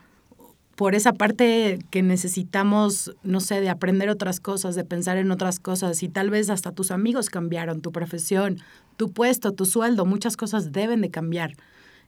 por 0.77 0.95
esa 0.95 1.13
parte 1.13 1.79
que 1.91 2.03
necesitamos, 2.03 3.15
no 3.23 3.41
sé, 3.41 3.61
de 3.61 3.69
aprender 3.69 4.11
otras 4.11 4.41
cosas, 4.41 4.75
de 4.75 4.85
pensar 4.85 5.17
en 5.17 5.31
otras 5.31 5.61
cosas 5.61 6.03
y 6.03 6.09
tal 6.09 6.31
vez 6.31 6.51
hasta 6.51 6.73
tus 6.73 6.91
amigos 6.91 7.31
cambiaron, 7.31 7.81
tu 7.81 7.93
profesión, 7.93 8.59
tu 8.97 9.13
puesto, 9.13 9.53
tu 9.53 9.67
sueldo, 9.67 10.05
muchas 10.05 10.37
cosas 10.37 10.73
deben 10.73 11.01
de 11.01 11.11
cambiar. 11.11 11.55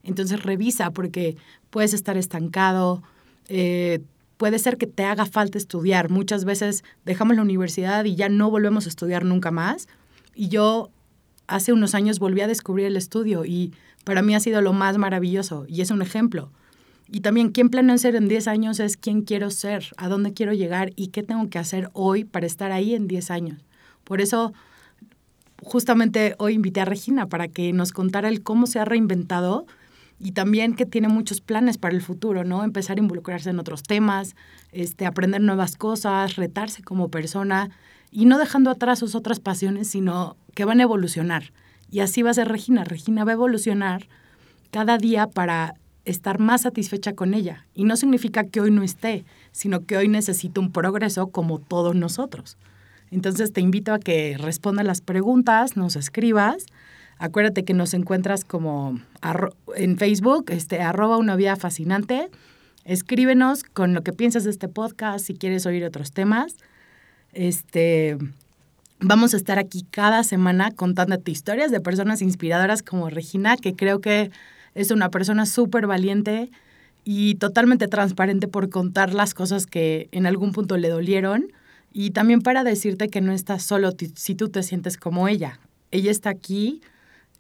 Entonces 0.02 0.42
revisa 0.42 0.90
porque 0.90 1.36
puedes 1.70 1.94
estar 1.94 2.16
estancado, 2.16 3.02
eh, 3.48 4.00
puede 4.36 4.58
ser 4.58 4.76
que 4.76 4.86
te 4.86 5.04
haga 5.04 5.26
falta 5.26 5.58
estudiar. 5.58 6.10
Muchas 6.10 6.44
veces 6.44 6.84
dejamos 7.04 7.36
la 7.36 7.42
universidad 7.42 8.04
y 8.04 8.16
ya 8.16 8.28
no 8.28 8.50
volvemos 8.50 8.86
a 8.86 8.88
estudiar 8.88 9.24
nunca 9.24 9.50
más. 9.50 9.88
Y 10.34 10.48
yo 10.48 10.90
hace 11.46 11.72
unos 11.72 11.94
años 11.94 12.18
volví 12.18 12.40
a 12.40 12.48
descubrir 12.48 12.86
el 12.86 12.96
estudio 12.96 13.44
y 13.44 13.72
para 14.04 14.22
mí 14.22 14.34
ha 14.34 14.40
sido 14.40 14.60
lo 14.60 14.72
más 14.72 14.98
maravilloso 14.98 15.66
y 15.68 15.80
es 15.80 15.90
un 15.90 16.02
ejemplo. 16.02 16.50
Y 17.08 17.20
también 17.20 17.50
quién 17.50 17.68
planeo 17.68 17.96
ser 17.98 18.16
en 18.16 18.28
10 18.28 18.48
años 18.48 18.80
es 18.80 18.96
quién 18.96 19.22
quiero 19.22 19.50
ser, 19.50 19.86
a 19.96 20.08
dónde 20.08 20.32
quiero 20.32 20.52
llegar 20.52 20.92
y 20.96 21.08
qué 21.08 21.22
tengo 21.22 21.48
que 21.48 21.58
hacer 21.58 21.90
hoy 21.92 22.24
para 22.24 22.46
estar 22.46 22.72
ahí 22.72 22.94
en 22.94 23.06
10 23.06 23.30
años. 23.30 23.64
Por 24.04 24.20
eso 24.20 24.52
justamente 25.62 26.34
hoy 26.38 26.54
invité 26.54 26.80
a 26.80 26.84
Regina 26.84 27.28
para 27.28 27.48
que 27.48 27.72
nos 27.72 27.92
contara 27.92 28.28
el 28.28 28.42
cómo 28.42 28.66
se 28.66 28.78
ha 28.78 28.84
reinventado 28.84 29.66
y 30.18 30.32
también 30.32 30.74
que 30.74 30.86
tiene 30.86 31.08
muchos 31.08 31.40
planes 31.40 31.78
para 31.78 31.94
el 31.94 32.02
futuro, 32.02 32.44
¿no? 32.44 32.64
Empezar 32.64 32.96
a 32.96 33.00
involucrarse 33.00 33.50
en 33.50 33.58
otros 33.58 33.82
temas, 33.82 34.34
este, 34.72 35.06
aprender 35.06 35.42
nuevas 35.42 35.76
cosas, 35.76 36.36
retarse 36.36 36.82
como 36.82 37.10
persona 37.10 37.70
y 38.10 38.24
no 38.24 38.38
dejando 38.38 38.70
atrás 38.70 38.98
sus 38.98 39.14
otras 39.14 39.40
pasiones, 39.40 39.88
sino 39.88 40.36
que 40.54 40.64
van 40.64 40.80
a 40.80 40.84
evolucionar. 40.84 41.52
Y 41.90 42.00
así 42.00 42.22
va 42.22 42.30
a 42.30 42.34
ser 42.34 42.48
Regina. 42.48 42.84
Regina 42.84 43.24
va 43.24 43.32
a 43.32 43.34
evolucionar 43.34 44.08
cada 44.70 44.98
día 44.98 45.26
para 45.26 45.74
estar 46.06 46.38
más 46.38 46.62
satisfecha 46.62 47.12
con 47.12 47.34
ella. 47.34 47.66
Y 47.74 47.84
no 47.84 47.96
significa 47.96 48.44
que 48.44 48.60
hoy 48.60 48.70
no 48.70 48.82
esté, 48.82 49.24
sino 49.52 49.84
que 49.84 49.96
hoy 49.96 50.08
necesita 50.08 50.60
un 50.60 50.72
progreso 50.72 51.26
como 51.28 51.58
todos 51.58 51.94
nosotros. 51.94 52.56
Entonces 53.10 53.52
te 53.52 53.60
invito 53.60 53.92
a 53.92 53.98
que 53.98 54.36
respondas 54.38 54.86
las 54.86 55.00
preguntas, 55.00 55.76
nos 55.76 55.96
escribas. 55.96 56.66
Acuérdate 57.18 57.64
que 57.64 57.74
nos 57.74 57.94
encuentras 57.94 58.44
como 58.44 59.00
en 59.74 59.98
Facebook, 59.98 60.46
este, 60.48 60.80
arroba 60.80 61.16
una 61.16 61.36
vida 61.36 61.56
fascinante. 61.56 62.30
Escríbenos 62.84 63.64
con 63.64 63.94
lo 63.94 64.02
que 64.02 64.12
piensas 64.12 64.44
de 64.44 64.50
este 64.50 64.68
podcast, 64.68 65.26
si 65.26 65.34
quieres 65.34 65.66
oír 65.66 65.84
otros 65.84 66.12
temas. 66.12 66.56
Este, 67.32 68.16
vamos 69.00 69.34
a 69.34 69.36
estar 69.36 69.58
aquí 69.58 69.84
cada 69.90 70.22
semana 70.24 70.70
contándote 70.70 71.30
historias 71.30 71.70
de 71.70 71.80
personas 71.80 72.22
inspiradoras 72.22 72.82
como 72.82 73.10
Regina, 73.10 73.56
que 73.56 73.74
creo 73.74 74.00
que 74.00 74.30
es 74.76 74.90
una 74.90 75.10
persona 75.10 75.46
súper 75.46 75.86
valiente 75.86 76.50
y 77.02 77.36
totalmente 77.36 77.88
transparente 77.88 78.46
por 78.46 78.68
contar 78.68 79.14
las 79.14 79.32
cosas 79.32 79.66
que 79.66 80.08
en 80.12 80.26
algún 80.26 80.52
punto 80.52 80.76
le 80.76 80.88
dolieron 80.88 81.52
y 81.92 82.10
también 82.10 82.42
para 82.42 82.62
decirte 82.62 83.08
que 83.08 83.22
no 83.22 83.32
estás 83.32 83.62
solo 83.62 83.92
si 84.14 84.34
tú 84.34 84.50
te 84.50 84.62
sientes 84.62 84.98
como 84.98 85.28
ella. 85.28 85.58
Ella 85.92 86.10
está 86.10 86.30
aquí, 86.30 86.82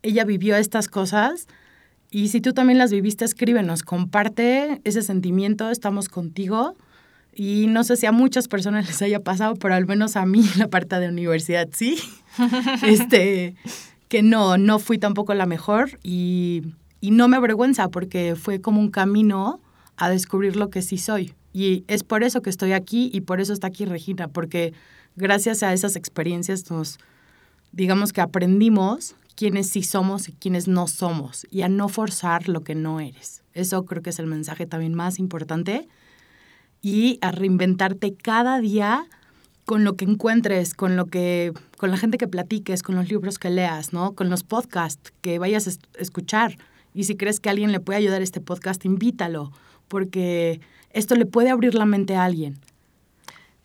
ella 0.02 0.24
vivió 0.24 0.56
estas 0.56 0.88
cosas 0.88 1.46
y 2.10 2.28
si 2.28 2.40
tú 2.40 2.54
también 2.54 2.78
las 2.78 2.90
viviste, 2.90 3.24
escríbenos, 3.24 3.82
comparte 3.82 4.80
ese 4.84 5.02
sentimiento, 5.02 5.70
estamos 5.70 6.08
contigo 6.08 6.74
y 7.34 7.66
no 7.66 7.84
sé 7.84 7.96
si 7.96 8.06
a 8.06 8.12
muchas 8.12 8.48
personas 8.48 8.86
les 8.86 9.02
haya 9.02 9.20
pasado, 9.20 9.56
pero 9.56 9.74
al 9.74 9.84
menos 9.84 10.16
a 10.16 10.24
mí 10.24 10.42
la 10.56 10.68
parte 10.68 10.98
de 10.98 11.08
universidad 11.08 11.68
sí. 11.72 11.98
este, 12.82 13.56
que 14.08 14.22
no, 14.22 14.56
no 14.56 14.78
fui 14.78 14.96
tampoco 14.96 15.34
la 15.34 15.44
mejor 15.44 15.98
y, 16.02 16.62
y 17.06 17.12
no 17.12 17.28
me 17.28 17.36
avergüenza 17.36 17.88
porque 17.88 18.34
fue 18.34 18.60
como 18.60 18.80
un 18.80 18.90
camino 18.90 19.60
a 19.96 20.10
descubrir 20.10 20.56
lo 20.56 20.70
que 20.70 20.82
sí 20.82 20.98
soy. 20.98 21.34
Y 21.52 21.84
es 21.86 22.02
por 22.02 22.24
eso 22.24 22.42
que 22.42 22.50
estoy 22.50 22.72
aquí 22.72 23.10
y 23.14 23.20
por 23.20 23.40
eso 23.40 23.52
está 23.52 23.68
aquí 23.68 23.84
Regina, 23.84 24.26
porque 24.26 24.72
gracias 25.14 25.62
a 25.62 25.72
esas 25.72 25.94
experiencias 25.94 26.68
nos, 26.68 26.98
digamos 27.70 28.12
que 28.12 28.22
aprendimos 28.22 29.14
quiénes 29.36 29.68
sí 29.68 29.84
somos 29.84 30.28
y 30.28 30.32
quiénes 30.32 30.66
no 30.66 30.88
somos 30.88 31.46
y 31.48 31.62
a 31.62 31.68
no 31.68 31.88
forzar 31.88 32.48
lo 32.48 32.64
que 32.64 32.74
no 32.74 32.98
eres. 32.98 33.44
Eso 33.54 33.84
creo 33.84 34.02
que 34.02 34.10
es 34.10 34.18
el 34.18 34.26
mensaje 34.26 34.66
también 34.66 34.94
más 34.94 35.20
importante 35.20 35.86
y 36.82 37.20
a 37.20 37.30
reinventarte 37.30 38.16
cada 38.16 38.58
día 38.58 39.06
con 39.64 39.84
lo 39.84 39.94
que 39.94 40.06
encuentres, 40.06 40.74
con 40.74 40.96
lo 40.96 41.06
que 41.06 41.52
con 41.76 41.92
la 41.92 41.98
gente 41.98 42.18
que 42.18 42.26
platiques, 42.26 42.82
con 42.82 42.96
los 42.96 43.08
libros 43.08 43.38
que 43.38 43.50
leas, 43.50 43.92
¿no? 43.92 44.16
Con 44.16 44.28
los 44.28 44.42
podcasts 44.42 45.12
que 45.20 45.38
vayas 45.38 45.68
a 45.68 46.00
escuchar. 46.00 46.58
Y 46.96 47.04
si 47.04 47.14
crees 47.16 47.40
que 47.40 47.50
alguien 47.50 47.72
le 47.72 47.78
puede 47.78 47.98
ayudar 47.98 48.22
a 48.22 48.24
este 48.24 48.40
podcast, 48.40 48.84
invítalo, 48.86 49.52
porque 49.86 50.60
esto 50.90 51.14
le 51.14 51.26
puede 51.26 51.50
abrir 51.50 51.74
la 51.74 51.84
mente 51.84 52.16
a 52.16 52.24
alguien. 52.24 52.58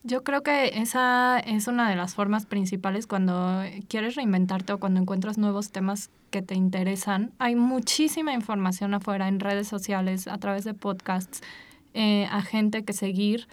Yo 0.04 0.24
creo 0.24 0.44
que 0.44 0.80
esa 0.82 1.40
es 1.40 1.68
una 1.68 1.90
de 1.90 1.96
las 1.96 2.14
formas 2.14 2.46
principales 2.46 3.08
cuando 3.08 3.64
quieres 3.88 4.16
reinventarte 4.16 4.74
o 4.74 4.80
cuando 4.80 5.00
encuentras 5.00 5.38
nuevos 5.38 5.72
temas 5.72 6.10
que 6.30 6.42
te 6.42 6.56
interesan. 6.56 7.32
Hay 7.40 7.56
muchísima 7.56 8.34
información 8.34 8.94
afuera 8.94 9.30
en 9.30 9.40
redes 9.40 9.70
sociales, 9.70 10.28
a 10.28 10.38
través 10.38 10.66
de 10.66 10.74
podcasts 10.74 11.42
eh, 11.94 12.28
a 12.32 12.42
gente 12.42 12.84
que 12.84 12.92
seguir 12.92 13.48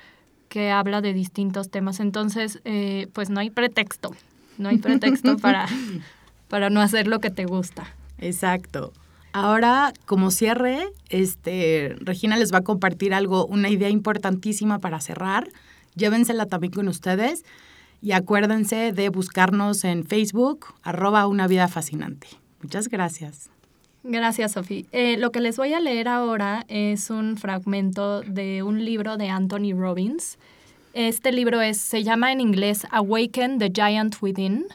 que 0.48 0.72
habla 0.72 1.00
de 1.02 1.12
distintos 1.12 1.70
temas. 1.70 2.00
Entonces, 2.00 2.60
eh, 2.64 3.06
pues 3.12 3.30
no 3.30 3.38
hay 3.38 3.50
pretexto, 3.50 4.10
no 4.56 4.70
hay 4.70 4.78
pretexto 4.78 5.36
para, 5.42 5.68
para 6.48 6.68
no 6.68 6.80
hacer 6.80 7.06
lo 7.06 7.20
que 7.20 7.30
te 7.30 7.44
gusta. 7.44 7.94
Exacto. 8.18 8.92
Ahora, 9.32 9.92
como 10.06 10.30
cierre, 10.30 10.88
este, 11.10 11.96
Regina 12.00 12.36
les 12.36 12.52
va 12.52 12.58
a 12.58 12.64
compartir 12.64 13.14
algo, 13.14 13.46
una 13.46 13.68
idea 13.68 13.90
importantísima 13.90 14.78
para 14.78 15.00
cerrar. 15.00 15.48
Llévensela 15.94 16.46
también 16.46 16.72
con 16.72 16.88
ustedes 16.88 17.44
y 18.00 18.12
acuérdense 18.12 18.92
de 18.92 19.08
buscarnos 19.08 19.84
en 19.84 20.04
Facebook, 20.04 20.66
arroba 20.82 21.26
una 21.26 21.46
vida 21.46 21.68
fascinante. 21.68 22.28
Muchas 22.62 22.88
gracias. 22.88 23.50
Gracias, 24.04 24.52
Sofía. 24.52 24.84
Eh, 24.92 25.16
lo 25.18 25.32
que 25.32 25.40
les 25.40 25.56
voy 25.56 25.74
a 25.74 25.80
leer 25.80 26.08
ahora 26.08 26.64
es 26.68 27.10
un 27.10 27.36
fragmento 27.36 28.22
de 28.22 28.62
un 28.62 28.84
libro 28.84 29.16
de 29.16 29.28
Anthony 29.28 29.74
Robbins. 29.74 30.38
Este 30.94 31.32
libro 31.32 31.60
es, 31.60 31.78
se 31.78 32.02
llama 32.02 32.32
en 32.32 32.40
inglés 32.40 32.86
Awaken 32.90 33.58
the 33.58 33.70
Giant 33.72 34.16
Within. 34.22 34.66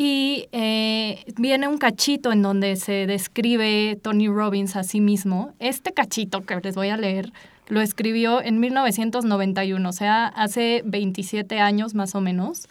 Y 0.00 0.46
eh, 0.52 1.24
viene 1.38 1.66
un 1.66 1.76
cachito 1.76 2.30
en 2.30 2.40
donde 2.40 2.76
se 2.76 3.08
describe 3.08 3.98
Tony 4.00 4.28
Robbins 4.28 4.76
a 4.76 4.84
sí 4.84 5.00
mismo. 5.00 5.54
Este 5.58 5.92
cachito 5.92 6.42
que 6.42 6.54
les 6.62 6.76
voy 6.76 6.90
a 6.90 6.96
leer 6.96 7.32
lo 7.66 7.80
escribió 7.80 8.40
en 8.40 8.60
1991, 8.60 9.88
o 9.88 9.92
sea, 9.92 10.28
hace 10.28 10.82
27 10.84 11.58
años 11.58 11.96
más 11.96 12.14
o 12.14 12.20
menos. 12.20 12.68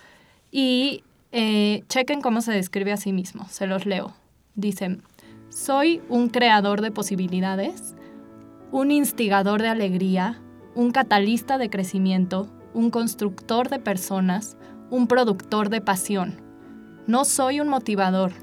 Y 0.51 1.03
eh, 1.33 1.83
chequen 1.89 2.21
cómo 2.21 2.39
se 2.39 2.53
describe 2.53 2.93
a 2.93 2.97
sí 2.97 3.11
mismo. 3.11 3.45
Se 3.49 3.67
los 3.67 3.85
leo. 3.85 4.13
Dicen, 4.55 5.03
soy 5.49 5.99
un 6.07 6.29
creador 6.29 6.79
de 6.79 6.91
posibilidades, 6.91 7.93
un 8.71 8.89
instigador 8.89 9.61
de 9.61 9.67
alegría, 9.67 10.39
un 10.75 10.91
catalista 10.91 11.57
de 11.57 11.69
crecimiento, 11.69 12.47
un 12.73 12.89
constructor 12.89 13.67
de 13.67 13.79
personas, 13.79 14.55
un 14.89 15.07
productor 15.07 15.69
de 15.69 15.81
pasión. 15.81 16.46
No 17.07 17.23
soy 17.23 17.61
un 17.61 17.69
motivador, 17.69 18.33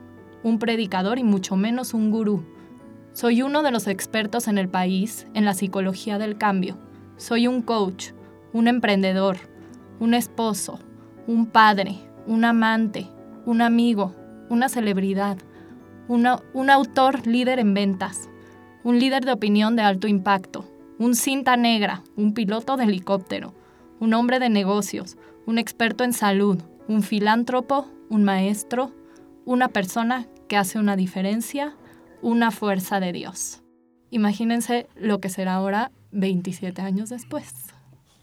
un 0.43 0.59
predicador 0.59 1.19
y 1.19 1.23
mucho 1.23 1.55
menos 1.55 1.93
un 1.93 2.11
gurú. 2.11 2.47
Soy 3.13 3.43
uno 3.43 3.63
de 3.63 3.71
los 3.71 3.87
expertos 3.87 4.49
en 4.49 4.57
el 4.57 4.71
país 4.71 5.27
en 5.35 5.45
la 5.45 5.53
psicología 5.53 6.17
del 6.17 6.39
cambio. 6.39 6.79
Soy 7.19 7.47
un 7.47 7.61
coach, 7.61 8.13
un 8.55 8.67
emprendedor, 8.67 9.37
un 10.01 10.15
esposo, 10.15 10.79
un 11.27 11.45
padre, 11.45 11.97
un 12.27 12.47
amante, 12.47 13.07
un 13.45 13.61
amigo, 13.61 14.15
una 14.49 14.71
celebridad, 14.71 15.37
un 16.09 16.71
autor 16.71 17.27
líder 17.27 17.59
en 17.59 17.75
ventas, 17.75 18.31
un 18.83 18.99
líder 18.99 19.27
de 19.27 19.33
opinión 19.33 19.77
de 19.77 19.83
alto 19.83 20.09
impacto, 20.09 20.65
un 20.99 21.15
cinta 21.15 21.59
negra, 21.59 22.03
un 22.17 22.33
piloto 22.33 22.79
de 22.79 22.85
helicóptero, 22.85 23.53
un 24.01 24.15
hombre 24.15 24.39
de 24.39 24.49
negocios, 24.49 25.19
un 25.45 25.59
experto 25.59 26.03
en 26.03 26.15
salud, 26.15 26.63
un 26.89 27.03
filántropo, 27.03 27.89
un 28.11 28.25
maestro, 28.25 28.93
una 29.45 29.69
persona 29.69 30.27
que 30.49 30.57
hace 30.57 30.79
una 30.79 30.97
diferencia, 30.97 31.77
una 32.23 32.51
fuerza 32.51 33.01
de 33.01 33.13
Dios. 33.13 33.63
Imagínense 34.11 34.87
lo 34.97 35.21
que 35.21 35.29
será 35.29 35.55
ahora 35.55 35.91
27 36.13 36.81
años 36.83 37.11
después. 37.11 37.53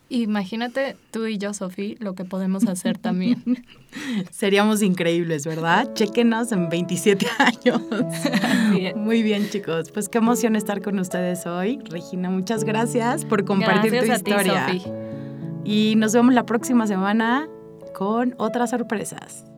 Imagínate 0.09 0.97
tú 1.11 1.25
y 1.25 1.37
yo, 1.37 1.53
Sofía, 1.53 1.95
lo 1.99 2.15
que 2.15 2.25
podemos 2.25 2.67
hacer 2.67 2.97
también. 2.97 3.43
Seríamos 4.31 4.81
increíbles, 4.81 5.45
¿verdad? 5.45 5.93
Chequenos 5.93 6.51
en 6.51 6.69
27 6.69 7.27
años. 7.39 7.81
Muy 8.95 9.23
bien, 9.23 9.49
chicos. 9.49 9.91
Pues 9.91 10.09
qué 10.09 10.17
emoción 10.17 10.55
estar 10.55 10.81
con 10.81 10.99
ustedes 10.99 11.45
hoy. 11.45 11.79
Regina, 11.89 12.29
muchas 12.29 12.63
gracias 12.65 13.23
por 13.23 13.45
compartir 13.45 13.97
tu 13.99 14.11
historia. 14.11 14.67
y 15.63 15.95
nos 15.95 16.13
vemos 16.13 16.33
la 16.33 16.45
próxima 16.45 16.87
semana 16.87 17.47
con 17.93 18.35
otras 18.37 18.71
sorpresas. 18.71 19.50